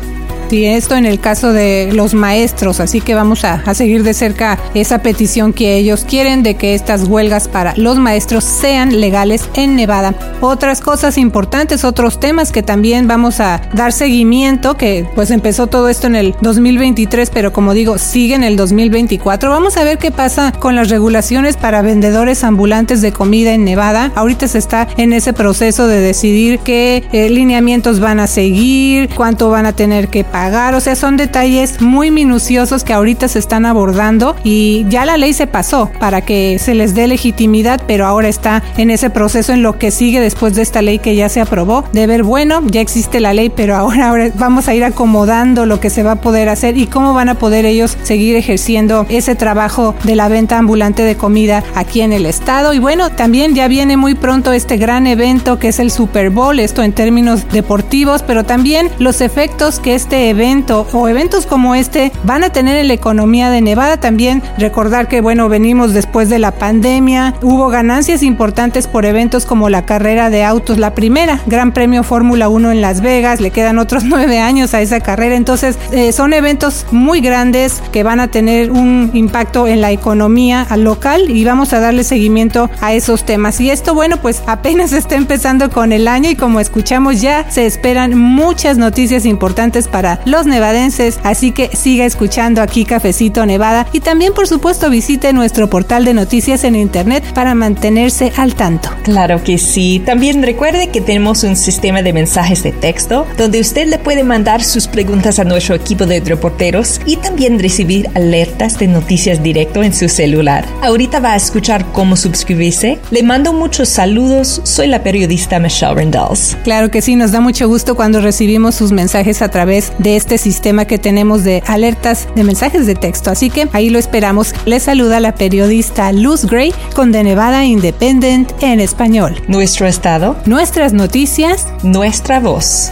Sí, 0.50 0.66
esto 0.66 0.96
en 0.96 1.06
el 1.06 1.20
caso 1.20 1.54
de 1.54 1.90
los 1.92 2.14
maestros, 2.14 2.80
así 2.80 3.02
que 3.02 3.16
vamos 3.16 3.44
a, 3.44 3.64
a, 3.66 3.74
seguir 3.74 4.04
de 4.04 4.14
cerca 4.14 4.60
esa 4.76 5.00
petición 5.00 5.54
que 5.54 5.76
ellos 5.76 6.06
quieren 6.08 6.44
de 6.44 6.56
que 6.56 6.76
estas 6.76 7.06
huelgas 7.06 7.48
para 7.48 7.74
los 7.78 7.98
maestros 7.98 8.44
sean 8.44 9.00
legales 9.00 9.50
en 9.56 9.76
Nevada. 9.76 10.14
Otras 10.42 10.82
cosas 10.82 11.18
importantes, 11.18 11.84
otros 11.84 12.20
temas 12.20 12.52
que 12.52 12.62
también 12.62 13.08
vamos 13.08 13.40
a 13.40 13.62
dar 13.74 13.92
seguimiento, 13.92 14.78
que 14.78 15.08
pues 15.16 15.32
empezó 15.32 15.68
todo 15.68 15.90
esto 15.90 16.08
en 16.08 16.16
el 16.16 16.36
2023, 16.42 17.32
pero 17.32 17.52
como 17.52 17.74
digo, 17.74 17.98
sigue 17.98 18.36
en 18.36 18.44
el 18.44 18.56
2024. 18.56 19.50
Vamos 19.50 19.78
a 19.78 19.84
ver 19.84 19.98
qué 19.98 20.12
pasa 20.12 20.52
con 20.52 20.76
las 20.76 20.90
regulaciones 20.90 21.58
para 21.58 21.82
vendedores 21.82 22.44
ambulantes 22.44 23.02
de 23.02 23.12
comida 23.12 23.54
en 23.54 23.64
Nevada. 23.64 24.12
Ahorita 24.16 24.48
se 24.48 24.60
está 24.60 24.88
en 24.98 25.12
ese 25.14 25.34
proceso 25.34 25.88
de 25.88 26.02
decidir 26.02 26.60
qué 26.60 27.04
eh, 27.12 27.30
lineamientos 27.30 28.00
van 28.00 28.20
a 28.20 28.28
seguir, 28.28 29.10
cuánto 29.16 29.50
van 29.50 29.66
a 29.66 29.74
tener 29.74 30.10
que 30.10 30.24
pagar, 30.24 30.35
o 30.36 30.82
sea, 30.82 30.96
son 30.96 31.16
detalles 31.16 31.80
muy 31.80 32.12
minuciosos 32.12 32.84
que 32.84 32.92
ahorita 32.92 33.30
se 33.30 33.40
están 33.40 33.66
abordando 33.66 34.36
y 34.44 34.86
ya 34.90 35.06
la 35.06 35.16
ley 35.16 35.32
se 35.32 35.48
pasó 35.48 35.90
para 35.98 36.22
que 36.22 36.60
se 36.60 36.76
les 36.76 36.94
dé 36.94 37.08
legitimidad, 37.08 37.82
pero 37.88 38.06
ahora 38.06 38.28
está 38.28 38.62
en 38.76 38.90
ese 38.90 39.10
proceso 39.10 39.54
en 39.54 39.64
lo 39.64 39.80
que 39.80 39.92
sigue 39.92 40.20
después 40.20 40.54
de 40.54 40.62
esta 40.62 40.82
ley 40.82 41.00
que 41.00 41.16
ya 41.16 41.30
se 41.30 41.40
aprobó, 41.40 41.86
de 41.94 42.06
ver, 42.06 42.24
bueno, 42.24 42.62
ya 42.66 42.82
existe 42.82 43.22
la 43.22 43.34
ley, 43.34 43.50
pero 43.50 43.78
ahora, 43.78 44.10
ahora 44.10 44.30
vamos 44.36 44.68
a 44.68 44.76
ir 44.76 44.84
acomodando 44.84 45.66
lo 45.66 45.80
que 45.80 45.90
se 45.90 46.04
va 46.04 46.12
a 46.12 46.22
poder 46.22 46.50
hacer 46.50 46.78
y 46.78 46.88
cómo 46.88 47.14
van 47.14 47.30
a 47.30 47.36
poder 47.36 47.66
ellos 47.66 47.98
seguir 48.04 48.36
ejerciendo 48.36 49.06
ese 49.08 49.36
trabajo 49.36 49.96
de 50.04 50.18
la 50.18 50.28
venta 50.28 50.58
ambulante 50.58 51.04
de 51.04 51.16
comida 51.16 51.64
aquí 51.76 52.02
en 52.02 52.12
el 52.12 52.26
estado. 52.26 52.74
Y 52.74 52.80
bueno, 52.80 53.10
también 53.10 53.56
ya 53.56 53.70
viene 53.70 53.96
muy 53.96 54.16
pronto 54.16 54.52
este 54.52 54.76
gran 54.76 55.08
evento 55.08 55.60
que 55.60 55.70
es 55.70 55.80
el 55.80 55.92
Super 55.92 56.30
Bowl, 56.30 56.60
esto 56.60 56.84
en 56.84 56.92
términos 56.92 57.48
deportivos, 57.54 58.22
pero 58.22 58.44
también 58.44 58.90
los 59.00 59.22
efectos 59.22 59.80
que 59.80 59.96
este 59.96 60.25
evento 60.30 60.88
o 60.94 61.08
eventos 61.08 61.46
como 61.46 61.76
este 61.76 62.12
van 62.24 62.44
a 62.44 62.50
tener 62.50 62.78
en 62.78 62.88
la 62.88 62.94
economía 62.94 63.50
de 63.50 63.62
Nevada. 63.62 63.98
También 63.98 64.42
recordar 64.58 65.08
que, 65.08 65.22
bueno, 65.22 65.50
venimos 65.50 65.94
después 65.94 66.30
de 66.30 66.40
la 66.40 66.52
pandemia, 66.52 67.36
hubo 67.42 67.70
ganancias 67.70 68.24
importantes 68.24 68.88
por 68.88 69.06
eventos 69.06 69.46
como 69.46 69.70
la 69.70 69.86
carrera 69.86 70.30
de 70.30 70.44
autos, 70.44 70.78
la 70.78 70.94
primera, 70.94 71.40
Gran 71.46 71.72
Premio 71.72 72.04
Fórmula 72.04 72.50
1 72.50 72.72
en 72.72 72.82
Las 72.82 73.02
Vegas, 73.02 73.42
le 73.42 73.52
quedan 73.52 73.78
otros 73.78 74.04
nueve 74.06 74.40
años 74.40 74.74
a 74.74 74.82
esa 74.82 75.00
carrera. 75.00 75.36
Entonces, 75.36 75.78
eh, 75.92 76.12
son 76.12 76.34
eventos 76.34 76.86
muy 76.92 77.22
grandes 77.22 77.82
que 77.92 78.04
van 78.04 78.20
a 78.20 78.28
tener 78.28 78.72
un 78.72 79.12
impacto 79.14 79.68
en 79.68 79.82
la 79.82 79.92
economía 79.92 80.68
local 80.78 81.30
y 81.30 81.44
vamos 81.46 81.74
a 81.74 81.80
darle 81.80 82.04
seguimiento 82.04 82.70
a 82.82 82.94
esos 82.94 83.26
temas. 83.26 83.60
Y 83.62 83.70
esto, 83.70 83.94
bueno, 83.94 84.18
pues 84.18 84.42
apenas 84.48 84.94
está 84.94 85.16
empezando 85.16 85.70
con 85.70 85.92
el 85.92 86.08
año 86.08 86.30
y 86.30 86.36
como 86.36 86.60
escuchamos 86.60 87.22
ya 87.22 87.50
se 87.50 87.66
esperan 87.66 88.18
muchas 88.18 88.78
noticias 88.78 89.26
importantes 89.26 89.88
para 89.88 90.15
para 90.16 90.30
los 90.30 90.46
nevadenses, 90.46 91.20
así 91.24 91.52
que 91.52 91.70
siga 91.76 92.06
escuchando 92.06 92.62
aquí 92.62 92.86
Cafecito 92.86 93.46
Nevada 93.46 93.88
y 93.92 94.00
también 94.00 94.34
por 94.34 94.48
supuesto 94.48 94.90
visite 94.90 95.34
nuestro 95.34 95.70
portal 95.70 96.06
de 96.06 96.14
noticias 96.14 96.64
en 96.64 96.76
internet 96.76 97.24
para 97.34 97.56
mantenerse 97.56 98.32
al 98.38 98.56
tanto. 98.56 98.90
Claro 99.04 99.44
que 99.44 99.58
sí. 99.58 100.02
También 100.06 100.44
recuerde 100.44 100.90
que 100.90 101.02
tenemos 101.02 101.44
un 101.44 101.56
sistema 101.56 102.02
de 102.02 102.14
mensajes 102.14 102.64
de 102.64 102.72
texto 102.72 103.26
donde 103.38 103.60
usted 103.60 103.88
le 103.88 104.00
puede 104.00 104.24
mandar 104.24 104.64
sus 104.64 104.88
preguntas 104.88 105.40
a 105.40 105.44
nuestro 105.44 105.76
equipo 105.76 106.06
de 106.06 106.20
reporteros 106.20 107.02
y 107.06 107.18
también 107.18 107.60
recibir 107.60 108.10
alertas 108.16 108.80
de 108.80 108.88
noticias 108.88 109.42
directo 109.44 109.84
en 109.84 109.94
su 109.94 110.10
celular. 110.10 110.66
Ahorita 110.82 111.20
va 111.20 111.34
a 111.34 111.36
escuchar 111.36 111.86
cómo 111.92 112.16
suscribirse. 112.16 113.00
Le 113.12 113.24
mando 113.24 113.54
muchos 113.54 113.90
saludos. 113.90 114.62
Soy 114.64 114.88
la 114.88 115.04
periodista 115.04 115.60
Michelle 115.60 115.96
Rendells. 115.96 116.58
Claro 116.64 116.92
que 116.92 117.02
sí, 117.02 117.16
nos 117.16 117.32
da 117.32 117.40
mucho 117.40 117.68
gusto 117.68 117.96
cuando 117.96 118.22
recibimos 118.22 118.76
sus 118.76 118.92
mensajes 118.92 119.42
a 119.42 119.50
través 119.50 119.92
de 120.06 120.16
este 120.16 120.38
sistema 120.38 120.86
que 120.86 121.00
tenemos 121.00 121.44
de 121.44 121.64
alertas 121.66 122.28
de 122.36 122.44
mensajes 122.44 122.86
de 122.86 122.94
texto. 122.94 123.32
Así 123.32 123.50
que 123.50 123.68
ahí 123.74 123.90
lo 123.90 123.98
esperamos. 123.98 124.54
Le 124.66 124.80
saluda 124.80 125.20
la 125.20 125.34
periodista 125.34 126.12
Luz 126.12 126.46
Gray 126.46 126.74
con 126.94 127.12
The 127.12 127.24
Nevada 127.24 127.66
Independent 127.66 128.52
en 128.62 128.80
español. 128.80 129.42
Nuestro 129.48 129.88
estado. 129.88 130.38
Nuestras 130.46 130.94
noticias. 130.94 131.68
Nuestra 131.82 132.40
voz. 132.40 132.92